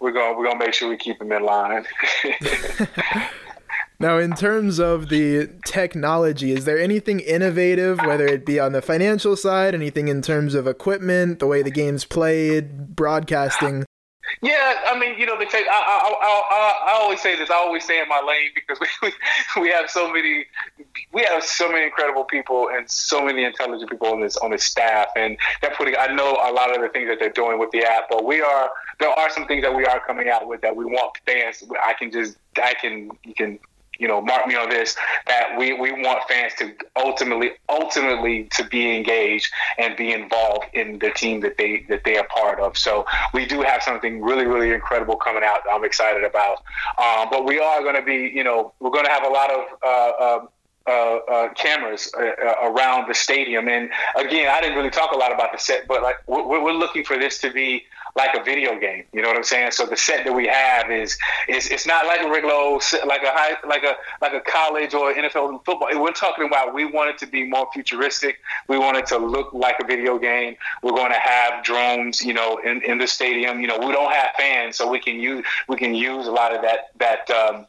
we're 0.00 0.12
gonna 0.12 0.36
we're 0.36 0.44
gonna 0.44 0.58
make 0.58 0.74
sure 0.74 0.88
we 0.88 0.96
keep 0.96 1.20
him 1.20 1.32
in 1.32 1.42
line. 1.42 1.84
now, 4.00 4.18
in 4.18 4.34
terms 4.34 4.78
of 4.78 5.08
the 5.08 5.48
technology, 5.64 6.52
is 6.52 6.64
there 6.64 6.78
anything 6.78 7.20
innovative, 7.20 7.98
whether 7.98 8.26
it 8.26 8.46
be 8.46 8.60
on 8.60 8.72
the 8.72 8.82
financial 8.82 9.36
side, 9.36 9.74
anything 9.74 10.08
in 10.08 10.22
terms 10.22 10.54
of 10.54 10.66
equipment, 10.66 11.38
the 11.38 11.46
way 11.46 11.62
the 11.62 11.70
game's 11.70 12.04
played, 12.04 12.94
broadcasting? 12.94 13.84
Yeah, 14.40 14.80
I 14.86 14.98
mean, 14.98 15.18
you 15.18 15.26
know, 15.26 15.38
the 15.38 15.46
I, 15.46 15.64
I, 15.68 16.14
I, 16.20 16.92
I, 16.92 17.00
always 17.00 17.20
say 17.20 17.34
this. 17.36 17.50
I 17.50 17.54
always 17.54 17.82
stay 17.82 18.00
in 18.00 18.08
my 18.08 18.20
lane 18.20 18.50
because 18.54 18.78
we, 19.02 19.12
we 19.60 19.70
have 19.70 19.90
so 19.90 20.12
many 20.12 20.44
we 21.12 21.22
have 21.22 21.42
so 21.42 21.70
many 21.70 21.86
incredible 21.86 22.24
people 22.24 22.68
and 22.72 22.88
so 22.88 23.24
many 23.24 23.44
intelligent 23.44 23.90
people 23.90 24.08
on 24.08 24.20
this 24.20 24.36
on 24.36 24.50
this 24.50 24.64
staff, 24.64 25.08
and 25.16 25.38
they're 25.60 25.74
putting. 25.76 25.96
I 25.98 26.12
know 26.14 26.32
a 26.32 26.52
lot 26.52 26.74
of 26.74 26.82
the 26.82 26.88
things 26.88 27.08
that 27.08 27.18
they're 27.18 27.30
doing 27.30 27.58
with 27.58 27.70
the 27.72 27.82
app, 27.82 28.04
but 28.10 28.24
we 28.24 28.40
are 28.40 28.70
there 29.00 29.10
are 29.10 29.30
some 29.30 29.46
things 29.46 29.62
that 29.62 29.74
we 29.74 29.84
are 29.84 30.00
coming 30.06 30.28
out 30.28 30.46
with 30.48 30.60
that 30.62 30.74
we 30.74 30.84
want 30.84 31.18
fans. 31.26 31.62
I 31.84 31.94
can 31.94 32.10
just 32.10 32.36
I 32.56 32.74
can 32.74 33.10
you 33.24 33.34
can 33.34 33.58
you 33.98 34.06
know, 34.06 34.20
mark 34.20 34.46
me 34.46 34.54
on 34.54 34.70
this, 34.70 34.96
that 35.26 35.58
we, 35.58 35.72
we 35.72 35.90
want 35.92 36.20
fans 36.28 36.52
to 36.58 36.72
ultimately, 36.96 37.50
ultimately 37.68 38.44
to 38.52 38.64
be 38.64 38.96
engaged 38.96 39.50
and 39.78 39.96
be 39.96 40.12
involved 40.12 40.66
in 40.72 40.98
the 41.00 41.10
team 41.10 41.40
that 41.40 41.58
they, 41.58 41.84
that 41.88 42.04
they 42.04 42.16
are 42.16 42.26
part 42.28 42.60
of. 42.60 42.78
So 42.78 43.04
we 43.34 43.44
do 43.44 43.60
have 43.62 43.82
something 43.82 44.22
really, 44.22 44.46
really 44.46 44.72
incredible 44.72 45.16
coming 45.16 45.42
out 45.44 45.60
I'm 45.70 45.84
excited 45.84 46.22
about. 46.22 46.62
Um, 46.96 47.28
but 47.30 47.44
we 47.44 47.58
are 47.58 47.82
going 47.82 47.96
to 47.96 48.02
be, 48.02 48.30
you 48.32 48.44
know, 48.44 48.72
we're 48.78 48.90
going 48.90 49.04
to 49.04 49.10
have 49.10 49.24
a 49.24 49.28
lot 49.28 49.50
of, 49.50 49.64
uh, 49.84 50.36
um, 50.36 50.48
uh, 50.88 51.18
uh, 51.28 51.52
cameras 51.52 52.10
uh, 52.16 52.22
uh, 52.22 52.70
around 52.70 53.08
the 53.08 53.14
stadium. 53.14 53.68
And 53.68 53.90
again, 54.16 54.48
I 54.48 54.60
didn't 54.60 54.76
really 54.76 54.90
talk 54.90 55.12
a 55.12 55.16
lot 55.16 55.32
about 55.32 55.52
the 55.52 55.58
set, 55.58 55.86
but 55.86 56.02
like 56.02 56.16
we're, 56.26 56.62
we're, 56.62 56.78
looking 56.78 57.04
for 57.04 57.18
this 57.18 57.38
to 57.40 57.50
be 57.50 57.84
like 58.16 58.34
a 58.34 58.42
video 58.42 58.78
game. 58.78 59.04
You 59.12 59.20
know 59.20 59.28
what 59.28 59.36
I'm 59.36 59.44
saying? 59.44 59.72
So 59.72 59.84
the 59.84 59.96
set 59.96 60.24
that 60.24 60.32
we 60.32 60.46
have 60.46 60.90
is 60.90 61.18
is 61.48 61.70
it's 61.70 61.86
not 61.86 62.06
like 62.06 62.22
a 62.22 62.30
regular 62.30 62.54
old 62.54 62.82
like 63.06 63.22
a 63.22 63.30
high 63.30 63.56
like 63.66 63.82
a 63.82 63.96
like 64.22 64.32
a 64.32 64.40
college 64.40 64.94
or 64.94 65.12
NFL 65.12 65.64
football. 65.64 65.88
We're 65.92 66.12
talking 66.12 66.46
about 66.46 66.72
we 66.72 66.84
want 66.84 67.10
it 67.10 67.18
to 67.18 67.26
be 67.26 67.44
more 67.44 67.68
futuristic. 67.74 68.38
We 68.68 68.78
want 68.78 68.96
it 68.96 69.06
to 69.08 69.18
look 69.18 69.52
like 69.52 69.76
a 69.82 69.86
video 69.86 70.18
game. 70.18 70.56
We're 70.82 70.92
going 70.92 71.12
to 71.12 71.18
have 71.18 71.64
drones, 71.64 72.24
you 72.24 72.32
know, 72.32 72.58
in, 72.64 72.82
in 72.82 72.98
the 72.98 73.06
stadium. 73.06 73.60
You 73.60 73.66
know, 73.66 73.78
we 73.78 73.92
don't 73.92 74.12
have 74.12 74.30
fans, 74.38 74.76
so 74.76 74.88
we 74.88 75.00
can 75.00 75.20
use 75.20 75.44
we 75.68 75.76
can 75.76 75.94
use 75.94 76.26
a 76.26 76.32
lot 76.32 76.54
of 76.54 76.62
that 76.62 76.92
that. 76.98 77.28
Um, 77.30 77.66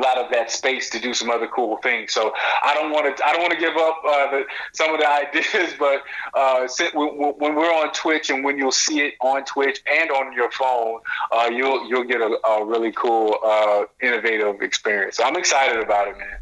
lot 0.00 0.18
of 0.18 0.30
that 0.32 0.50
space 0.50 0.90
to 0.90 1.00
do 1.00 1.14
some 1.14 1.30
other 1.30 1.46
cool 1.46 1.78
things. 1.78 2.12
So 2.12 2.32
I 2.62 2.74
don't 2.74 2.90
want 2.90 3.16
to 3.16 3.26
I 3.26 3.32
don't 3.32 3.42
want 3.42 3.52
to 3.52 3.58
give 3.58 3.76
up 3.76 4.02
uh, 4.06 4.30
the, 4.30 4.44
some 4.72 4.94
of 4.94 5.00
the 5.00 5.08
ideas, 5.10 5.74
but 5.78 6.02
uh, 6.34 6.66
when 6.94 7.54
we're 7.54 7.72
on 7.72 7.92
Twitch 7.92 8.30
and 8.30 8.44
when 8.44 8.58
you'll 8.58 8.72
see 8.72 9.00
it 9.00 9.14
on 9.20 9.44
Twitch 9.44 9.80
and 9.90 10.10
on 10.10 10.32
your 10.32 10.50
phone, 10.50 11.00
uh, 11.32 11.48
you'll 11.52 11.88
you'll 11.88 12.04
get 12.04 12.20
a, 12.20 12.38
a 12.48 12.64
really 12.64 12.92
cool, 12.92 13.38
uh, 13.44 13.84
innovative 14.02 14.60
experience. 14.62 15.16
So 15.16 15.24
I'm 15.24 15.36
excited 15.36 15.82
about 15.82 16.08
it, 16.08 16.18
man. 16.18 16.38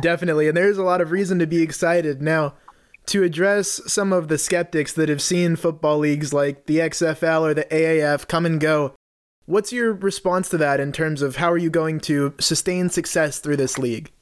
Definitely, 0.00 0.48
and 0.48 0.56
there's 0.56 0.78
a 0.78 0.82
lot 0.82 1.00
of 1.00 1.10
reason 1.10 1.38
to 1.38 1.46
be 1.46 1.62
excited 1.62 2.22
now. 2.22 2.54
To 3.06 3.22
address 3.22 3.80
some 3.86 4.12
of 4.12 4.28
the 4.28 4.36
skeptics 4.36 4.92
that 4.92 5.08
have 5.08 5.22
seen 5.22 5.56
football 5.56 5.96
leagues 5.96 6.34
like 6.34 6.66
the 6.66 6.76
XFL 6.76 7.40
or 7.40 7.54
the 7.54 7.64
AAF 7.64 8.28
come 8.28 8.44
and 8.44 8.60
go, 8.60 8.94
What's 9.48 9.72
your 9.72 9.94
response 9.94 10.50
to 10.50 10.58
that 10.58 10.78
in 10.78 10.92
terms 10.92 11.22
of 11.22 11.36
how 11.36 11.50
are 11.50 11.56
you 11.56 11.70
going 11.70 12.00
to 12.00 12.34
sustain 12.38 12.90
success 12.90 13.38
through 13.38 13.56
this 13.56 13.78
league? 13.78 14.12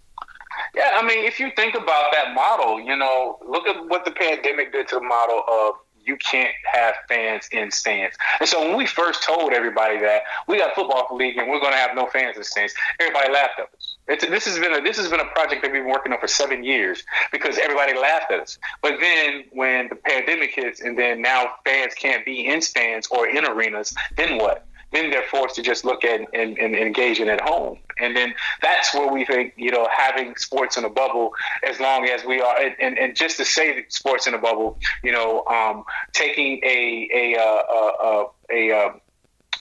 Yeah, 0.73 0.93
I 0.95 1.05
mean, 1.05 1.25
if 1.25 1.41
you 1.41 1.51
think 1.57 1.75
about 1.75 2.13
that 2.13 2.33
model, 2.33 2.79
you 2.79 2.95
know, 2.95 3.37
look 3.45 3.67
at 3.67 3.89
what 3.89 4.05
the 4.05 4.13
pandemic 4.13 4.71
did 4.71 4.87
to 4.87 4.95
the 4.95 5.03
model 5.03 5.43
of 5.49 5.75
you 6.05 6.17
can't 6.19 6.55
have 6.73 6.95
fans 7.09 7.49
in 7.51 7.73
stands. 7.73 8.17
And 8.39 8.49
so 8.49 8.69
when 8.69 8.77
we 8.77 8.87
first 8.87 9.25
told 9.25 9.53
everybody 9.53 9.99
that 9.99 10.23
we 10.47 10.59
got 10.59 10.77
football 10.77 11.09
league 11.11 11.37
and 11.39 11.51
we're 11.51 11.59
going 11.59 11.73
to 11.73 11.79
have 11.79 11.97
no 11.97 12.07
fans 12.07 12.37
in 12.37 12.45
stands, 12.45 12.73
everybody 13.01 13.33
laughed 13.33 13.59
at 13.59 13.67
us. 13.77 13.97
It's, 14.07 14.25
this 14.25 14.45
has 14.45 14.61
been 14.61 14.75
a 14.75 14.81
this 14.81 14.97
has 14.97 15.09
been 15.09 15.19
a 15.19 15.25
project 15.25 15.63
that 15.63 15.73
we've 15.73 15.83
been 15.83 15.91
working 15.91 16.13
on 16.13 16.21
for 16.21 16.29
seven 16.29 16.63
years 16.63 17.03
because 17.33 17.59
everybody 17.59 17.99
laughed 17.99 18.31
at 18.31 18.39
us. 18.39 18.59
But 18.81 19.01
then 19.01 19.43
when 19.51 19.89
the 19.89 19.97
pandemic 19.97 20.55
hits 20.55 20.83
and 20.83 20.97
then 20.97 21.21
now 21.21 21.55
fans 21.65 21.95
can't 21.95 22.25
be 22.25 22.47
in 22.47 22.63
stands 22.63 23.09
or 23.09 23.27
in 23.27 23.45
arenas, 23.45 23.93
then 24.17 24.39
what? 24.39 24.65
Then 24.93 25.11
they're 25.11 25.25
forced 25.25 25.57
to 25.57 25.63
just 25.63 25.85
look 25.85 26.05
at 26.05 26.21
and, 26.33 26.59
and, 26.59 26.75
engage 26.75 27.21
in 27.21 27.29
at 27.29 27.41
home. 27.41 27.79
And 27.99 28.17
then 28.17 28.35
that's 28.63 28.95
where 28.95 29.11
we 29.13 29.25
think, 29.25 29.55
you 29.57 29.71
know, 29.71 29.89
having 29.95 30.37
sports 30.37 30.77
in 30.77 30.85
a 30.85 30.89
bubble, 30.89 31.33
as 31.69 31.81
long 31.81 32.09
as 32.09 32.25
we 32.25 32.41
are, 32.41 32.57
and, 32.59 32.99
and 32.99 33.17
just 33.17 33.37
to 33.39 33.45
say 33.45 33.85
sports 33.89 34.27
in 34.27 34.35
a 34.35 34.39
bubble, 34.39 34.79
you 35.03 35.13
know, 35.13 35.45
um, 35.47 35.85
taking 36.13 36.61
a, 36.63 37.09
a, 37.13 37.37
uh, 37.39 37.43
uh, 37.43 38.25
a, 38.51 38.71
a, 38.71 38.87
a 38.87 39.01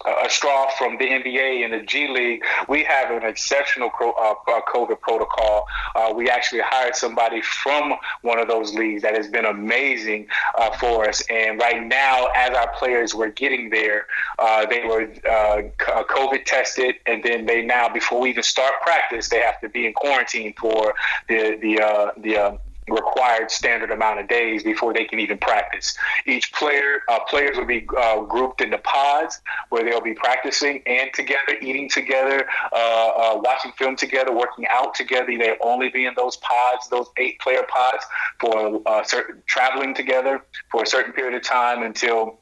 a 0.06 0.30
straw 0.30 0.70
from 0.78 0.98
the 0.98 1.06
NBA 1.06 1.64
and 1.64 1.74
the 1.74 1.82
G 1.86 2.08
League, 2.08 2.44
we 2.68 2.84
have 2.84 3.12
an 3.12 3.24
exceptional 3.24 3.90
uh, 4.00 4.06
uh, 4.06 4.62
COVID 4.68 5.00
protocol. 5.02 5.68
Uh, 5.96 6.14
we 6.16 6.30
actually 6.30 6.62
hired 6.64 6.96
somebody 6.96 7.42
from 7.42 7.94
one 8.22 8.40
of 8.40 8.48
those 8.48 8.74
leagues 8.74 9.02
that 9.02 9.16
has 9.16 9.28
been 9.28 9.46
amazing 9.46 10.28
uh, 10.58 10.72
for 10.78 11.08
us. 11.08 11.24
And 11.30 11.60
right 11.60 11.86
now, 11.86 12.28
as 12.36 12.56
our 12.56 12.72
players 12.76 13.16
were 13.16 13.30
getting 13.30 13.70
there, 13.70 14.08
uh, 14.40 14.66
they 14.66 14.84
were 14.84 15.04
uh, 15.30 15.62
COVID 15.80 16.46
tested, 16.46 16.96
and 17.06 17.24
then 17.24 17.46
they 17.46 17.64
now, 17.64 17.90
before 17.90 18.22
we 18.22 18.30
even 18.30 18.44
start 18.44 18.74
practice, 18.82 19.30
they 19.30 19.40
have 19.40 19.60
to 19.62 19.70
be 19.70 19.86
in 19.86 19.94
quarantine 19.94 20.54
for 20.60 20.94
the 21.28 21.58
the 21.62 22.12
the 22.18 22.60
required 22.88 23.50
standard 23.50 23.92
amount 23.92 24.20
of 24.20 24.28
days 24.28 24.64
before 24.64 24.94
they 24.94 25.06
can 25.06 25.20
even 25.20 25.38
practice. 25.38 25.98
Each 26.26 26.52
player, 26.54 27.02
uh, 27.08 27.20
players 27.28 27.58
will 27.58 27.66
be 27.66 27.88
uh, 27.98 28.22
grouped 28.22 28.62
into 28.62 28.78
pods 28.80 29.42
where 29.70 29.84
they'll 29.84 30.02
be 30.02 30.14
practicing 30.14 30.84
and 30.86 31.12
together, 31.14 31.58
eating 31.62 31.90
together, 31.90 32.48
uh, 32.72 32.76
uh 32.76 33.42
watching 33.44 33.72
film 33.74 33.96
together, 33.96 34.32
working 34.32 34.66
out 34.70 34.94
together. 34.94 35.36
They'll 35.38 35.56
only 35.62 35.90
be 35.90 36.06
in 36.06 36.14
those 36.16 36.38
pods, 36.38 36.88
those 36.90 37.08
eight 37.18 37.40
player 37.40 37.64
pods, 37.68 38.06
for 38.40 38.82
uh, 38.86 39.04
certain, 39.04 39.42
traveling 39.48 39.96
together 39.96 40.44
for 40.72 40.84
a 40.84 40.88
certain 40.88 41.14
period 41.14 41.36
of 41.36 41.44
time 41.44 41.84
until 41.84 42.40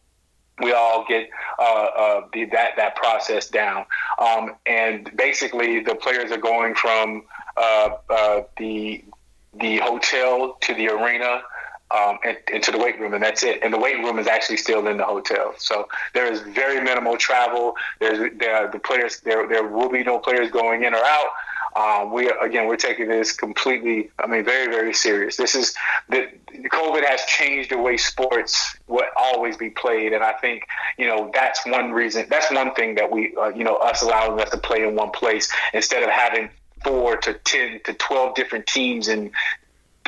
we 0.62 0.72
all 0.72 1.06
get 1.08 1.30
uh, 1.58 1.64
uh, 1.64 2.22
the, 2.34 2.46
that 2.46 2.72
that 2.78 2.96
process 2.96 3.50
down. 3.50 3.86
Um, 4.20 4.56
and 4.66 5.10
basically, 5.16 5.80
the 5.80 5.96
players 5.96 6.32
are 6.32 6.38
going 6.38 6.76
from 6.76 7.24
uh, 7.58 7.90
uh 8.10 8.42
the 8.58 9.04
the 9.60 9.78
hotel 9.78 10.58
to 10.62 10.74
the 10.74 10.90
arena 10.90 11.42
um, 11.92 12.18
and, 12.26 12.38
and, 12.52 12.64
to 12.64 12.72
the 12.72 12.78
weight 12.78 13.00
room, 13.00 13.14
and 13.14 13.22
that's 13.22 13.44
it. 13.44 13.60
And 13.62 13.72
the 13.74 13.78
weight 13.78 13.98
room 13.98 14.18
is 14.18 14.28
actually 14.28 14.58
still 14.58 14.88
in 14.88 14.98
the 14.98 15.04
hotel, 15.04 15.54
so 15.58 15.88
there 16.14 16.32
is 16.32 16.40
very 16.42 16.82
minimal 16.82 17.18
travel. 17.18 17.76
There's 18.00 18.32
there 18.38 18.68
the 18.72 18.80
players 18.80 19.20
there 19.20 19.48
there 19.48 19.68
will 19.68 19.90
be 19.90 20.04
no 20.04 20.18
players 20.18 20.50
going 20.50 20.84
in 20.84 20.94
or 20.94 21.04
out. 21.04 21.30
Um, 21.76 22.12
we 22.12 22.30
again 22.42 22.68
we're 22.68 22.78
taking 22.78 23.08
this 23.10 23.32
completely. 23.32 24.10
I 24.18 24.28
mean, 24.28 24.44
very 24.44 24.74
very 24.74 24.94
serious. 24.94 25.38
This 25.38 25.54
is 25.54 25.76
the 26.10 26.30
COVID 26.66 27.06
has 27.06 27.22
changed 27.26 27.70
the 27.70 27.78
way 27.78 27.98
sports 27.98 28.76
will 28.88 29.06
always 29.16 29.58
be 29.58 29.70
played, 29.70 30.14
and 30.14 30.24
I 30.24 30.34
think 30.34 30.66
you 30.98 31.08
know 31.08 31.30
that's 31.34 31.66
one 31.66 31.92
reason. 31.92 32.26
That's 32.28 32.52
one 32.52 32.74
thing 32.74 32.96
that 32.96 33.12
we 33.12 33.36
uh, 33.36 33.50
you 33.50 33.64
know 33.64 33.76
us 33.76 34.02
allowing 34.02 34.40
us 34.40 34.50
to 34.50 34.58
play 34.58 34.88
in 34.88 34.96
one 34.96 35.12
place 35.12 35.52
instead 35.74 36.02
of 36.02 36.10
having 36.10 36.50
four 36.84 37.18
to 37.18 37.34
10 37.34 37.82
to 37.86 37.94
12 37.94 38.36
different 38.36 38.68
teams 38.68 39.08
in 39.08 39.32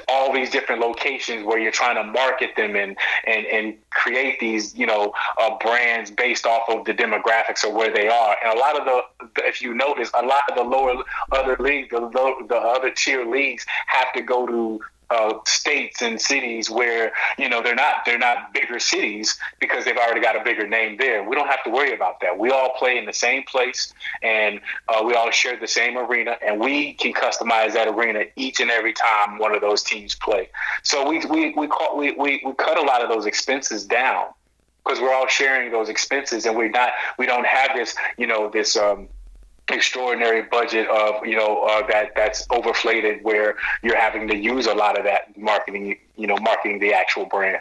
all 0.08 0.32
these 0.32 0.50
different 0.52 0.82
locations 0.82 1.46
where 1.46 1.58
you're 1.58 1.72
trying 1.72 1.96
to 1.96 2.04
market 2.04 2.52
them 2.56 2.76
and 2.76 2.98
and, 3.26 3.46
and 3.46 3.76
create 3.90 4.40
these 4.40 4.76
you 4.76 4.86
know 4.86 5.14
uh, 5.42 5.58
brands 5.60 6.12
based 6.12 6.46
off 6.46 6.64
of 6.70 6.86
the 6.86 6.94
demographics 6.94 7.66
of 7.68 7.74
where 7.74 7.94
they 7.94 8.08
are. 8.08 8.36
And 8.44 8.58
a 8.58 8.60
lot 8.60 8.80
of 8.80 8.86
the 8.86 9.44
if 9.44 9.62
you 9.62 9.74
notice 9.74 10.12
a 10.14 10.26
lot 10.26 10.44
of 10.50 10.56
the 10.56 10.64
lower 10.64 11.04
other 11.32 11.56
leagues 11.60 11.90
the, 11.90 12.00
the 12.48 12.56
other 12.56 12.92
tier 12.92 13.26
leagues 13.26 13.66
have 13.88 14.12
to 14.14 14.22
go 14.22 14.46
to 14.46 14.80
uh, 15.10 15.34
states 15.46 16.02
and 16.02 16.20
cities 16.20 16.70
where 16.70 17.12
you 17.38 17.50
know 17.50 17.62
they're 17.62 17.76
not 17.76 18.06
they're 18.06 18.18
not 18.18 18.54
bigger 18.54 18.80
cities 18.80 19.38
because 19.60 19.86
they've 19.86 19.98
already 19.98 20.22
got 20.22 20.36
a 20.36 20.44
bigger 20.44 20.68
name 20.68 20.98
there. 20.98 21.28
We 21.28 21.36
don't 21.36 21.48
have 21.48 21.63
to 21.63 21.70
worry 21.70 21.94
about 21.94 22.20
that. 22.22 22.38
We 22.38 22.50
all 22.50 22.74
play 22.78 22.98
in 22.98 23.06
the 23.06 23.13
same 23.13 23.44
place 23.44 23.94
and 24.24 24.60
uh, 24.89 25.04
we 25.04 25.13
all 25.13 25.32
share 25.32 25.58
the 25.60 25.68
same 25.68 25.98
arena, 25.98 26.38
and 26.41 26.60
we 26.60 26.94
can 26.94 27.13
customize 27.13 27.74
that 27.74 27.88
arena 27.88 28.26
each 28.36 28.60
and 28.60 28.72
every 28.72 28.94
time 28.94 29.38
one 29.38 29.54
of 29.54 29.62
those 29.62 29.84
teams 29.84 30.15
play. 30.15 30.50
So 30.84 31.08
we 31.08 31.26
we 31.26 31.54
we, 31.56 31.68
call, 31.68 31.98
we, 31.98 32.12
we, 32.12 32.41
we 32.46 32.54
cut 32.54 32.78
a 32.78 32.82
lot 32.82 33.04
of 33.04 33.10
those 33.10 33.26
expenses 33.26 33.86
down 33.86 34.28
because 34.84 35.00
we're 35.00 35.13
all 35.13 35.28
sharing 35.28 35.72
those 35.72 35.89
expenses, 35.89 36.46
and 36.46 36.56
we're 36.56 36.70
not 36.70 36.91
we 37.18 37.26
don't 37.26 37.46
have 37.46 37.72
this 37.76 37.96
you 38.18 38.28
know 38.28 38.50
this 38.50 38.76
um, 38.76 39.08
extraordinary 39.71 40.43
budget 40.43 40.88
of 40.88 41.25
you 41.25 41.36
know 41.36 41.63
uh, 41.63 41.86
that 41.88 42.12
that's 42.15 42.45
overflated 42.47 43.21
where 43.23 43.56
you're 43.82 43.97
having 43.97 44.28
to 44.28 44.36
use 44.36 44.67
a 44.67 44.73
lot 44.73 44.97
of 44.97 45.04
that 45.04 45.36
marketing 45.38 45.97
you 46.15 46.28
know 46.28 46.38
marketing 46.38 46.80
the 46.80 46.93
actual 46.93 47.25
brand 47.25 47.60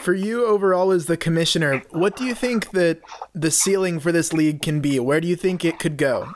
for 0.00 0.12
you 0.12 0.44
overall 0.44 0.90
as 0.90 1.06
the 1.06 1.16
commissioner 1.16 1.82
what 1.90 2.16
do 2.16 2.24
you 2.24 2.34
think 2.34 2.70
that 2.72 3.00
the 3.34 3.50
ceiling 3.50 3.98
for 3.98 4.12
this 4.12 4.32
league 4.34 4.60
can 4.60 4.80
be 4.80 5.00
where 5.00 5.20
do 5.20 5.26
you 5.26 5.36
think 5.36 5.64
it 5.64 5.78
could 5.78 5.96
go 5.96 6.34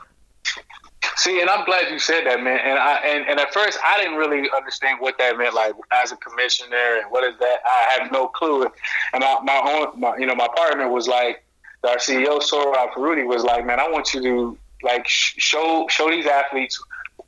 See, 1.15 1.41
and 1.41 1.49
I'm 1.49 1.63
glad 1.65 1.91
you 1.91 1.99
said 1.99 2.25
that, 2.25 2.41
man. 2.41 2.59
And 2.63 2.79
I 2.79 2.95
and, 3.05 3.27
and 3.29 3.39
at 3.39 3.53
first 3.53 3.77
I 3.83 3.97
didn't 3.97 4.15
really 4.15 4.49
understand 4.55 4.99
what 4.99 5.17
that 5.19 5.37
meant, 5.37 5.53
like 5.53 5.73
as 5.91 6.11
a 6.11 6.17
commissioner 6.17 7.01
and 7.01 7.11
what 7.11 7.23
is 7.23 7.37
that. 7.39 7.59
I 7.65 7.99
have 7.99 8.11
no 8.11 8.27
clue. 8.27 8.63
And 8.63 9.21
my, 9.21 9.37
my 9.43 9.61
own, 9.63 9.99
my, 9.99 10.17
you 10.17 10.25
know, 10.25 10.35
my 10.35 10.47
partner 10.55 10.89
was 10.89 11.07
like, 11.07 11.42
our 11.83 11.97
CEO 11.97 12.39
Sohrob 12.41 12.93
Farudi 12.93 13.25
was 13.25 13.43
like, 13.43 13.65
man, 13.65 13.79
I 13.79 13.89
want 13.89 14.13
you 14.13 14.21
to 14.21 14.57
like 14.83 15.07
show 15.07 15.87
show 15.89 16.09
these 16.09 16.25
athletes 16.25 16.81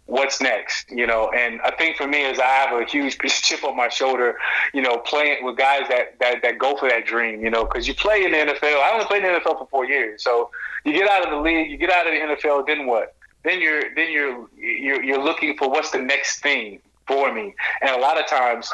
what's 0.06 0.40
next, 0.40 0.90
you 0.92 1.08
know. 1.08 1.32
And 1.36 1.62
I 1.62 1.72
think 1.72 1.98
for 1.98 2.08
me 2.08 2.24
is 2.24 2.40
I 2.40 2.46
have 2.46 2.80
a 2.80 2.86
huge 2.86 3.18
chip 3.26 3.64
on 3.64 3.76
my 3.76 3.90
shoulder, 3.90 4.38
you 4.74 4.82
know, 4.82 4.98
playing 4.98 5.44
with 5.44 5.58
guys 5.58 5.88
that 5.90 6.20
that, 6.20 6.42
that 6.42 6.58
go 6.58 6.78
for 6.78 6.90
that 6.90 7.06
dream, 7.06 7.42
you 7.42 7.50
know, 7.50 7.66
because 7.66 7.88
you 7.88 7.94
play 7.94 8.24
in 8.24 8.32
the 8.32 8.38
NFL. 8.38 8.82
I 8.82 8.92
only 8.94 9.06
played 9.06 9.24
in 9.24 9.34
the 9.34 9.40
NFL 9.40 9.60
for 9.60 9.68
four 9.70 9.86
years, 9.86 10.24
so 10.24 10.50
you 10.84 10.94
get 10.94 11.10
out 11.10 11.26
of 11.26 11.32
the 11.32 11.40
league, 11.40 11.70
you 11.70 11.78
get 11.78 11.92
out 11.92 12.08
of 12.08 12.14
the 12.14 12.20
NFL, 12.20 12.68
then 12.68 12.86
what? 12.86 13.16
Then 13.44 13.62
you're 13.62 13.94
then 13.96 14.12
you're 14.12 14.48
you're, 14.58 15.04
you're 15.04 15.24
looking 15.24 15.58
for 15.58 15.70
what's 15.70 15.92
the 15.92 16.00
next 16.00 16.42
thing 16.42 16.80
for 17.08 17.34
me, 17.34 17.54
and 17.82 17.92
a 17.92 18.00
lot 18.00 18.20
of 18.20 18.28
times 18.28 18.72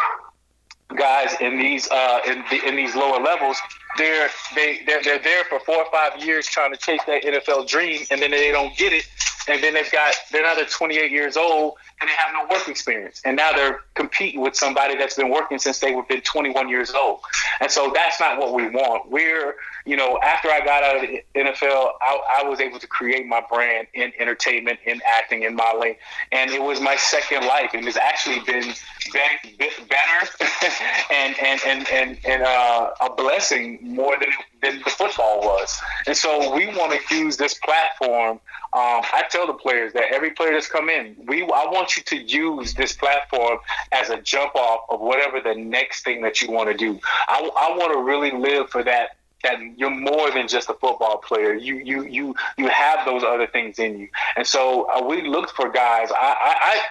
guys 0.96 1.36
in 1.40 1.58
these 1.58 1.90
uh, 1.90 2.20
in, 2.28 2.44
the, 2.50 2.68
in 2.68 2.76
these 2.76 2.96
lower 2.96 3.22
levels, 3.22 3.58
they're 3.98 4.30
they 4.56 4.82
they're, 4.86 5.02
they're 5.04 5.20
there 5.20 5.44
for 5.46 5.60
four 5.60 5.78
or 5.78 5.92
five 5.92 6.24
years 6.24 6.46
trying 6.46 6.72
to 6.72 6.78
chase 6.78 7.02
that 7.08 7.24
NFL 7.24 7.68
dream, 7.68 8.06
and 8.12 8.22
then 8.22 8.32
they 8.32 8.52
don't 8.52 8.76
get 8.78 8.94
it, 8.94 9.06
and 9.48 9.64
then 9.64 9.74
they've 9.74 9.92
got 9.92 10.14
they're 10.32 10.44
now 10.44 10.56
they're 10.56 10.66
28 10.66 11.12
years 11.12 11.38
old 11.38 11.76
and 12.02 12.10
they 12.10 12.14
have 12.14 12.34
no 12.34 12.54
work 12.54 12.68
experience, 12.68 13.22
and 13.24 13.38
now 13.38 13.54
they're 13.54 13.82
competing 13.94 14.42
with 14.42 14.56
somebody 14.56 14.96
that's 14.98 15.16
been 15.16 15.30
working 15.30 15.60
since 15.60 15.80
they 15.80 15.94
were 15.94 16.04
been 16.04 16.22
21 16.22 16.68
years 16.68 16.92
old, 16.92 17.22
and 17.60 17.70
so 17.70 17.92
that's 17.94 18.20
not 18.20 18.40
what 18.40 18.54
we 18.54 18.68
want. 18.70 19.10
We're 19.10 19.56
you 19.86 19.96
know 19.96 20.20
after 20.24 20.50
I 20.50 20.60
got 20.64 20.84
out 20.84 20.96
of 20.98 21.02
the 21.02 21.24
NFL, 21.36 21.92
I, 22.02 22.42
I 22.42 22.48
was 22.48 22.60
able 22.60 22.80
to 22.80 22.88
create 22.88 23.26
my 23.28 23.42
brand 23.50 23.88
in 23.94 24.12
entertainment, 24.20 24.80
in 24.86 25.02
acting, 25.06 25.44
in 25.44 25.56
modeling, 25.56 25.96
and 26.32 26.52
it 26.52 26.62
was 26.62 26.82
my 26.82 26.96
second 26.96 27.46
life, 27.46 27.72
and 27.74 27.88
it's 27.88 27.98
actually 27.98 28.40
been 28.40 28.74
better 29.12 30.30
and 31.12 31.36
and 31.40 31.62
and 31.66 31.88
and, 31.90 32.18
and 32.26 32.44
uh, 32.44 32.92
a 33.02 33.14
blessing 33.16 33.80
more 33.82 34.16
than 34.20 34.30
than 34.62 34.82
the 34.84 34.90
football 34.90 35.42
was. 35.42 35.80
And 36.08 36.16
so 36.16 36.56
we 36.56 36.68
want 36.68 37.00
to 37.00 37.16
use 37.16 37.38
this 37.38 37.56
platform. 37.56 38.40
Um, 38.74 39.02
I 39.14 39.24
tell 39.30 39.48
the 39.48 39.54
players 39.54 39.94
that 39.94 40.14
every 40.14 40.32
player 40.32 40.54
that's 40.54 40.68
come 40.68 40.90
in, 40.90 41.16
we 41.28 41.44
I 41.44 41.66
want 41.70 41.91
you 41.96 42.04
to 42.04 42.18
use 42.18 42.74
this 42.74 42.94
platform 42.94 43.60
as 43.92 44.10
a 44.10 44.22
jump 44.22 44.56
off 44.56 44.82
of 44.90 45.00
whatever 45.00 45.42
the 45.42 45.56
next 45.56 46.04
thing 46.04 46.22
that 46.22 46.42
you 46.42 46.52
want 46.52 46.70
to 46.70 46.78
do. 46.78 47.00
I, 47.28 47.50
I 47.58 47.78
want 47.78 47.94
to 47.94 48.00
really 48.00 48.32
live 48.32 48.70
for 48.70 48.84
that 48.84 49.18
that 49.44 49.60
you're 49.78 49.90
more 49.90 50.32
than 50.32 50.48
just 50.48 50.70
a 50.70 50.74
football 50.74 51.18
player. 51.18 51.54
You 51.54 51.78
you 51.78 52.04
you 52.04 52.36
you 52.58 52.68
have 52.68 53.06
those 53.06 53.24
other 53.24 53.48
things 53.48 53.80
in 53.80 53.98
you. 54.00 54.10
And 54.36 54.46
so 54.46 54.90
uh, 54.90 55.04
we 55.06 55.22
looked 55.28 55.52
for 55.52 55.70
guys. 55.70 56.10
I, 56.12 56.36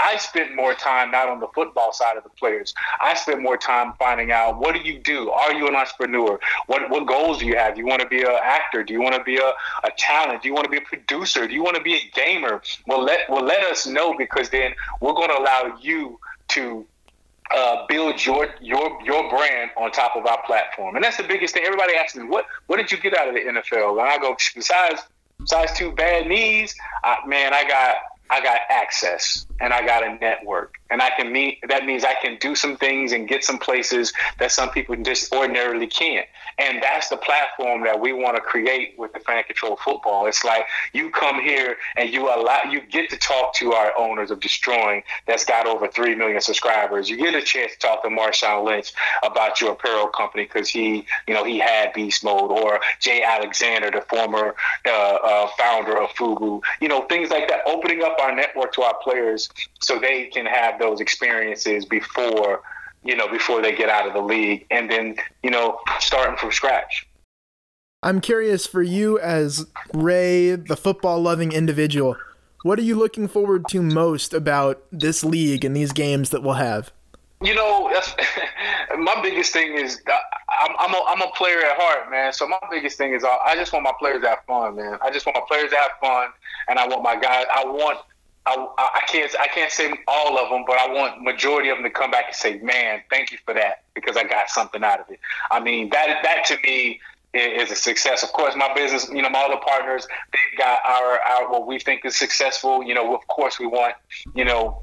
I 0.01 0.15
I 0.15 0.17
spent 0.19 0.55
more 0.55 0.75
time 0.75 1.11
not 1.11 1.29
on 1.29 1.41
the 1.41 1.49
football 1.55 1.93
side 1.93 2.17
of 2.17 2.25
the 2.25 2.31
players. 2.31 2.75
I 3.01 3.15
spent 3.15 3.43
more 3.43 3.57
time 3.57 3.95
finding 3.99 4.33
out 4.33 4.59
what 4.59 4.75
do 4.75 4.81
you 4.81 4.99
do? 4.99 5.31
Are 5.31 5.55
you 5.55 5.69
an 5.69 5.77
entrepreneur? 5.77 6.39
What 6.67 6.91
what 6.91 7.07
goals 7.07 7.39
do 7.39 7.47
you 7.47 7.57
have? 7.57 7.79
You 7.79 7.87
want 7.87 8.03
to 8.03 8.09
be 8.09 8.23
an 8.23 8.39
actor? 8.43 8.83
Do 8.83 8.93
you 8.93 9.01
want 9.01 9.15
to 9.15 9.25
be 9.25 9.37
a, 9.37 9.53
a 9.85 9.91
talent? 9.97 10.43
Do 10.43 10.49
you 10.49 10.55
want 10.55 10.65
to 10.65 10.71
be 10.71 10.79
a 10.79 10.83
producer? 10.83 11.47
Do 11.47 11.55
you 11.55 11.63
want 11.63 11.77
to 11.77 11.83
be 11.83 11.95
a 11.95 12.11
gamer? 12.15 12.63
Well 12.87 13.03
let 13.03 13.29
well 13.29 13.45
let 13.45 13.63
us 13.65 13.87
know 13.87 14.17
because 14.17 14.51
then 14.51 14.73
we're 15.01 15.15
going 15.15 15.31
to 15.31 15.39
allow 15.39 15.79
you 15.81 16.19
to 16.49 16.85
uh, 17.55 17.87
build 17.89 18.25
your 18.25 18.49
your 18.61 18.99
your 19.05 19.29
brand 19.29 19.71
on 19.77 19.91
top 19.91 20.17
of 20.17 20.27
our 20.27 20.43
platform, 20.45 20.97
and 20.97 21.05
that's 21.05 21.17
the 21.17 21.25
biggest 21.25 21.55
thing. 21.55 21.65
Everybody 21.65 21.95
asks 21.95 22.17
me, 22.17 22.25
"What 22.25 22.47
what 22.67 22.77
did 22.77 22.93
you 22.93 22.99
get 22.99 23.17
out 23.17 23.29
of 23.29 23.35
the 23.35 23.41
NFL?" 23.41 24.01
And 24.01 24.09
I 24.09 24.19
go, 24.19 24.37
besides 24.55 25.03
besides 25.39 25.73
two 25.77 25.93
bad 25.93 26.27
knees, 26.27 26.75
I, 27.03 27.19
man, 27.27 27.53
I 27.53 27.65
got 27.65 27.97
I 28.31 28.41
got 28.41 28.61
access 28.69 29.47
and 29.61 29.73
I 29.73 29.85
got 29.85 30.07
a 30.07 30.15
network 30.19 30.81
and 30.91 31.01
I 31.01 31.11
can 31.11 31.33
meet. 31.33 31.59
That 31.69 31.85
means 31.85 32.05
I 32.05 32.15
can 32.15 32.37
do 32.41 32.55
some 32.55 32.77
things 32.77 33.13
and 33.13 33.29
get 33.29 33.45
some 33.45 33.59
places 33.59 34.13
that 34.39 34.51
some 34.51 34.71
people 34.71 34.97
just 34.97 35.33
ordinarily 35.33 35.87
can't. 35.87 36.27
And 36.59 36.83
that's 36.83 37.09
the 37.09 37.17
platform 37.17 37.85
that 37.85 38.01
we 38.01 38.13
want 38.13 38.37
to 38.37 38.43
create 38.43 38.99
with 38.99 39.13
the 39.13 39.21
fan 39.21 39.45
control 39.45 39.77
football. 39.77 40.27
It's 40.27 40.45
like 40.45 40.65
you 40.93 41.11
come 41.11 41.41
here 41.41 41.77
and 41.97 42.11
you 42.11 42.27
allow 42.27 42.63
you 42.71 42.81
get 42.81 43.11
to 43.11 43.17
talk 43.17 43.55
to 43.55 43.73
our 43.73 43.97
owners 43.97 44.31
of 44.31 44.41
Deestroying 44.41 45.03
that's 45.27 45.45
got 45.45 45.67
over 45.67 45.87
three 45.89 46.15
million 46.15 46.41
subscribers. 46.41 47.09
You 47.09 47.17
get 47.17 47.35
a 47.35 47.43
chance 47.43 47.73
to 47.73 47.79
talk 47.79 48.03
to 48.03 48.09
Marshawn 48.09 48.65
Lynch 48.65 48.93
about 49.23 49.61
your 49.61 49.73
apparel 49.73 50.09
company 50.09 50.45
because 50.45 50.69
he, 50.69 51.07
you 51.29 51.35
know, 51.35 51.45
he 51.45 51.59
had 51.59 51.93
Beast 51.93 52.25
Mode 52.25 52.51
or 52.51 52.81
Jay 52.99 53.23
Alexander, 53.23 53.91
the 53.91 54.03
former 54.03 54.55
uh, 54.87 54.91
uh, 54.91 55.49
founder 55.59 56.01
of 56.01 56.11
Fubu. 56.11 56.63
You 56.81 56.89
know, 56.89 57.03
things 57.03 57.31
like 57.31 57.49
that. 57.49 57.61
Opening 57.67 58.03
up 58.03 58.19
our 58.21 58.35
network 58.35 58.73
to 58.75 58.83
our 58.83 58.97
players 59.03 59.50
so 59.81 59.99
they 59.99 60.27
can 60.27 60.47
have 60.47 60.79
those 60.79 61.01
experiences 61.01 61.85
before 61.85 62.63
you 63.05 63.17
know 63.17 63.29
before 63.29 63.63
they 63.63 63.75
get 63.75 63.89
out 63.89 64.07
of 64.07 64.13
the 64.13 64.21
league 64.21 64.67
and 64.71 64.91
then 64.91 65.17
you 65.43 65.51
know 65.51 65.79
starting 65.99 66.37
from 66.37 66.53
scratch. 66.53 67.07
I'm 68.03 68.21
curious 68.21 68.67
for 68.67 68.83
you 68.83 69.19
as 69.19 69.67
ray 69.93 70.55
the 70.55 70.77
football 70.77 71.21
loving 71.21 71.53
individual 71.53 72.17
what 72.63 72.79
are 72.79 72.83
you 72.83 72.95
looking 72.95 73.27
forward 73.27 73.67
to 73.69 73.81
most 73.81 74.35
about 74.35 74.83
this 74.93 75.25
league 75.25 75.65
and 75.65 75.75
these 75.75 75.93
games 75.93 76.29
that 76.29 76.43
we'll 76.43 76.55
have? 76.55 76.93
You 77.43 77.55
know 77.55 77.91
my 78.99 79.23
biggest 79.23 79.55
thing 79.55 79.73
is 79.73 80.03
I'm, 80.07 80.75
I'm, 80.79 80.93
a, 80.93 81.05
I'm 81.09 81.23
a 81.23 81.31
player 81.33 81.59
at 81.59 81.79
heart 81.79 82.11
man. 82.11 82.35
So 82.35 82.47
my 82.47 82.59
biggest 82.71 82.99
thing 82.99 83.15
is 83.15 83.25
i 83.25 83.55
just 83.55 83.73
want 83.73 83.85
my 83.85 83.93
players 83.99 84.21
to 84.23 84.29
have 84.29 84.41
fun 84.47 84.77
man. 84.77 84.99
I 85.01 85.11
just 85.11 85.25
want 85.25 85.37
my 85.37 85.45
players 85.49 85.71
to 85.71 85.77
have 85.77 85.93
fun 86.01 86.29
and 86.69 86.79
i 86.79 86.87
want 86.87 87.03
my 87.03 87.17
guys 87.17 87.47
i 87.55 87.65
want 87.65 87.99
I, 88.47 88.67
I 88.79 89.01
can't 89.07 89.33
I 89.39 89.47
can't 89.49 89.71
say 89.71 89.93
all 90.09 90.39
of 90.39 90.51
them, 90.51 90.65
but 90.67 90.79
I 90.79 90.93
want 90.93 91.23
majority 91.23 91.69
of 91.69 91.77
them 91.77 91.85
to 91.85 91.91
come 91.91 92.11
back 92.11 92.25
and 92.29 92.35
say, 92.35 92.59
"Man, 92.59 93.03
thank 93.11 93.31
you 93.31 93.39
for 93.45 93.55
that 93.55 93.83
because 93.95 94.17
I 94.17 94.25
got 94.25 94.49
something 94.49 94.83
out 94.83 95.01
of 95.01 95.11
it." 95.11 95.21
I 95.51 95.61
mean, 95.61 95.91
that 95.91 96.21
that 96.23 96.45
to 96.47 96.57
me 96.63 97.01
is 97.35 97.71
a 97.71 97.77
success. 97.77 98.23
Of 98.23 98.33
course, 98.33 98.57
my 98.57 98.73
business, 98.75 99.09
you 99.09 99.23
know, 99.23 99.29
my 99.29 99.43
other 99.43 99.61
partners, 99.65 100.09
they've 100.33 100.59
got 100.59 100.81
our 100.85 101.21
our 101.21 101.51
what 101.51 101.67
we 101.67 101.79
think 101.79 102.05
is 102.05 102.17
successful. 102.17 102.83
You 102.83 102.95
know, 102.95 103.15
of 103.15 103.27
course, 103.27 103.61
we 103.61 103.67
want 103.67 103.95
you 104.35 104.45
know 104.45 104.83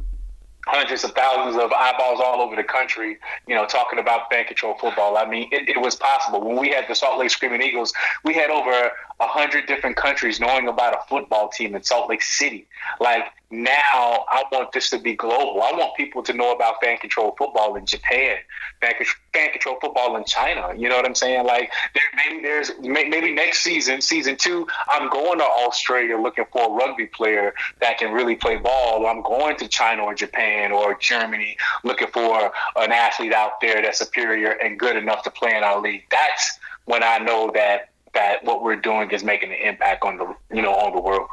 hundreds 0.67 1.03
of 1.03 1.11
thousands 1.11 1.55
of 1.61 1.71
eyeballs 1.71 2.19
all 2.23 2.41
over 2.41 2.55
the 2.55 2.63
country, 2.63 3.17
you 3.47 3.55
know, 3.55 3.65
talking 3.65 3.99
about 3.99 4.29
fan 4.29 4.45
control 4.45 4.75
football. 4.77 5.17
I 5.17 5.25
mean, 5.25 5.47
it, 5.51 5.69
it 5.69 5.81
was 5.81 5.95
possible. 5.95 6.41
When 6.41 6.57
we 6.57 6.69
had 6.69 6.85
the 6.89 6.93
Salt 6.93 7.19
Lake 7.19 7.29
Screaming 7.29 7.61
Eagles, 7.61 7.93
we 8.23 8.33
had 8.33 8.49
over 8.49 8.91
a 9.19 9.27
hundred 9.27 9.65
different 9.65 9.95
countries 9.95 10.39
knowing 10.39 10.67
about 10.67 10.93
a 10.93 10.99
football 11.07 11.47
team 11.49 11.73
in 11.75 11.83
Salt 11.83 12.09
Lake 12.09 12.21
City. 12.21 12.67
Like 12.99 13.23
now, 13.49 14.25
I 14.29 14.43
want 14.51 14.73
this 14.73 14.89
to 14.89 14.99
be 14.99 15.15
global. 15.15 15.61
I 15.61 15.71
want 15.71 15.95
people 15.95 16.21
to 16.23 16.33
know 16.33 16.53
about 16.53 16.81
fan 16.83 16.97
control 16.97 17.33
football 17.37 17.75
in 17.75 17.85
Japan, 17.85 18.35
fan, 18.81 18.93
fan 19.31 19.51
control 19.51 19.77
football 19.79 20.17
in 20.17 20.25
China. 20.25 20.73
You 20.75 20.89
know 20.89 20.97
what 20.97 21.05
I'm 21.05 21.15
saying? 21.15 21.45
Like 21.45 21.71
there, 21.93 22.03
maybe 22.15 22.41
there's 22.41 22.71
maybe 22.81 23.31
next 23.31 23.59
season, 23.59 24.01
season 24.01 24.35
two, 24.35 24.67
I'm 24.89 25.09
going 25.09 25.39
to 25.39 25.45
Australia 25.45 26.17
looking 26.17 26.43
for 26.51 26.69
a 26.69 26.73
rugby 26.73 27.05
player 27.05 27.53
that 27.79 27.97
can 27.99 28.11
really 28.11 28.35
play 28.35 28.57
ball. 28.57 29.07
I'm 29.07 29.21
going 29.21 29.55
to 29.57 29.67
China 29.69 30.03
or 30.03 30.13
Japan 30.13 30.73
or 30.73 30.97
Germany 30.99 31.55
looking 31.85 32.09
for 32.09 32.51
an 32.75 32.91
athlete 32.91 33.33
out 33.33 33.61
there 33.61 33.81
that's 33.81 33.99
superior 33.99 34.51
and 34.51 34.77
good 34.77 34.97
enough 34.97 35.23
to 35.23 35.31
play 35.31 35.55
in 35.55 35.63
our 35.63 35.79
league. 35.79 36.03
That's 36.11 36.59
when 36.83 37.01
I 37.01 37.19
know 37.19 37.49
that 37.53 37.91
that 38.13 38.43
what 38.43 38.61
we're 38.61 38.75
doing 38.75 39.09
is 39.11 39.23
making 39.23 39.51
an 39.51 39.59
impact 39.59 40.03
on 40.03 40.17
the 40.17 40.35
you 40.53 40.61
know 40.61 40.73
on 40.73 40.93
the 40.93 40.99
world. 40.99 41.29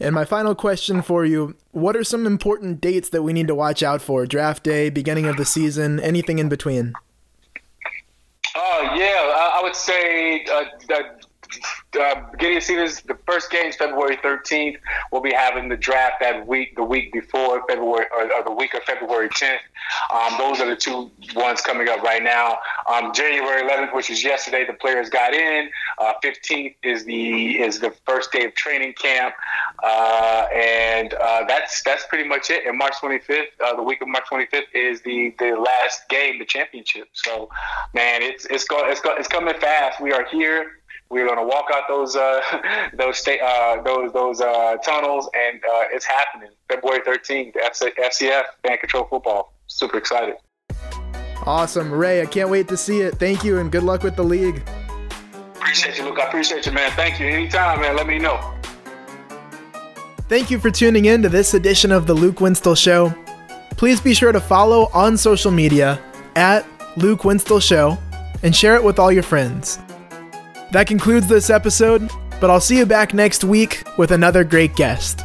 And 0.00 0.14
my 0.14 0.24
final 0.24 0.54
question 0.56 1.02
for 1.02 1.24
you 1.24 1.56
What 1.70 1.96
are 1.96 2.04
some 2.04 2.26
important 2.26 2.80
dates 2.80 3.08
that 3.10 3.22
we 3.22 3.32
need 3.32 3.46
to 3.46 3.54
watch 3.54 3.82
out 3.82 4.02
for? 4.02 4.26
Draft 4.26 4.64
day, 4.64 4.90
beginning 4.90 5.26
of 5.26 5.36
the 5.36 5.44
season, 5.44 6.00
anything 6.00 6.38
in 6.38 6.48
between? 6.48 6.94
Oh, 8.56 8.88
uh, 8.90 8.94
yeah. 8.96 9.06
I, 9.06 9.58
I 9.60 9.62
would 9.62 9.76
say 9.76 10.44
uh, 10.46 10.64
uh, 12.00 12.30
beginning 12.32 12.56
of 12.56 12.62
season, 12.62 13.04
the 13.06 13.18
first 13.26 13.50
game 13.50 13.66
is 13.66 13.76
February 13.76 14.16
13th. 14.16 14.76
We'll 15.12 15.22
be 15.22 15.32
having 15.32 15.68
the 15.68 15.76
draft 15.76 16.16
that 16.20 16.46
week, 16.46 16.76
the 16.76 16.82
week 16.82 17.12
before 17.12 17.62
February, 17.68 18.06
or, 18.16 18.32
or 18.32 18.44
the 18.44 18.52
week 18.52 18.74
of 18.74 18.82
February 18.82 19.28
10th. 19.28 19.58
Um, 20.12 20.34
those 20.38 20.60
are 20.60 20.66
the 20.66 20.76
two 20.76 21.10
ones 21.34 21.60
coming 21.60 21.88
up 21.88 22.02
right 22.02 22.22
now. 22.22 22.58
Um, 22.92 23.12
January 23.14 23.62
11th, 23.62 23.94
which 23.94 24.10
is 24.10 24.24
yesterday, 24.24 24.64
the 24.66 24.72
players 24.74 25.08
got 25.08 25.34
in. 25.34 25.70
Uh, 25.98 26.12
15th 26.22 26.74
is 26.82 27.04
the 27.04 27.62
is 27.62 27.80
the 27.80 27.92
first 28.06 28.32
day 28.32 28.44
of 28.44 28.54
training 28.54 28.94
camp, 28.94 29.34
uh, 29.82 30.46
and 30.54 31.14
uh, 31.14 31.44
that's 31.46 31.82
that's 31.82 32.06
pretty 32.06 32.28
much 32.28 32.50
it. 32.50 32.66
And 32.66 32.78
March 32.78 32.94
25th, 33.02 33.44
uh, 33.64 33.76
the 33.76 33.82
week 33.82 34.00
of 34.00 34.08
March 34.08 34.24
25th, 34.30 34.62
is 34.74 35.02
the 35.02 35.34
the 35.38 35.52
last 35.52 36.08
game, 36.08 36.38
the 36.38 36.44
championship. 36.44 37.08
So, 37.12 37.48
man, 37.94 38.22
it's 38.22 38.44
it's 38.46 38.64
go, 38.64 38.88
it's 38.88 39.00
go, 39.00 39.14
it's 39.16 39.28
coming 39.28 39.54
fast. 39.60 40.00
We 40.00 40.12
are 40.12 40.24
here 40.26 40.72
we're 41.10 41.26
going 41.26 41.38
to 41.38 41.44
walk 41.44 41.66
out 41.72 41.84
those 41.88 42.16
uh, 42.16 42.40
those 42.94 43.18
state 43.18 43.40
uh, 43.40 43.82
those 43.82 44.12
those 44.12 44.40
uh, 44.40 44.76
tunnels, 44.84 45.28
and 45.34 45.58
uh, 45.58 45.84
it's 45.92 46.04
happening. 46.04 46.50
February 46.68 47.00
13th, 47.00 47.54
FCF 47.56 48.42
Fan 48.62 48.78
Control 48.78 49.04
Football. 49.04 49.54
Super 49.66 49.98
excited. 49.98 50.36
Awesome, 51.46 51.92
Ray! 51.92 52.22
I 52.22 52.26
can't 52.26 52.48
wait 52.48 52.68
to 52.68 52.76
see 52.76 53.02
it. 53.02 53.16
Thank 53.16 53.44
you, 53.44 53.58
and 53.58 53.70
good 53.70 53.82
luck 53.82 54.02
with 54.02 54.16
the 54.16 54.24
league. 54.24 54.62
Appreciate 55.64 55.96
you, 55.96 56.04
Luke. 56.04 56.18
I 56.20 56.26
appreciate 56.26 56.66
you, 56.66 56.72
man. 56.72 56.90
Thank 56.92 57.18
you. 57.18 57.26
Anytime, 57.26 57.80
man. 57.80 57.96
Let 57.96 58.06
me 58.06 58.18
know. 58.18 58.52
Thank 60.28 60.50
you 60.50 60.58
for 60.58 60.70
tuning 60.70 61.06
in 61.06 61.22
to 61.22 61.30
this 61.30 61.54
edition 61.54 61.90
of 61.90 62.06
the 62.06 62.12
Luke 62.12 62.36
Winstel 62.36 62.76
Show. 62.76 63.14
Please 63.70 63.98
be 63.98 64.12
sure 64.12 64.30
to 64.30 64.40
follow 64.40 64.90
on 64.92 65.16
social 65.16 65.50
media 65.50 66.02
at 66.36 66.66
Luke 66.98 67.24
Winstel 67.24 67.62
Show 67.62 67.96
and 68.42 68.54
share 68.54 68.76
it 68.76 68.84
with 68.84 68.98
all 68.98 69.10
your 69.10 69.22
friends. 69.22 69.78
That 70.72 70.86
concludes 70.86 71.28
this 71.28 71.48
episode, 71.48 72.10
but 72.42 72.50
I'll 72.50 72.60
see 72.60 72.76
you 72.76 72.84
back 72.84 73.14
next 73.14 73.42
week 73.42 73.84
with 73.96 74.10
another 74.10 74.44
great 74.44 74.76
guest. 74.76 75.22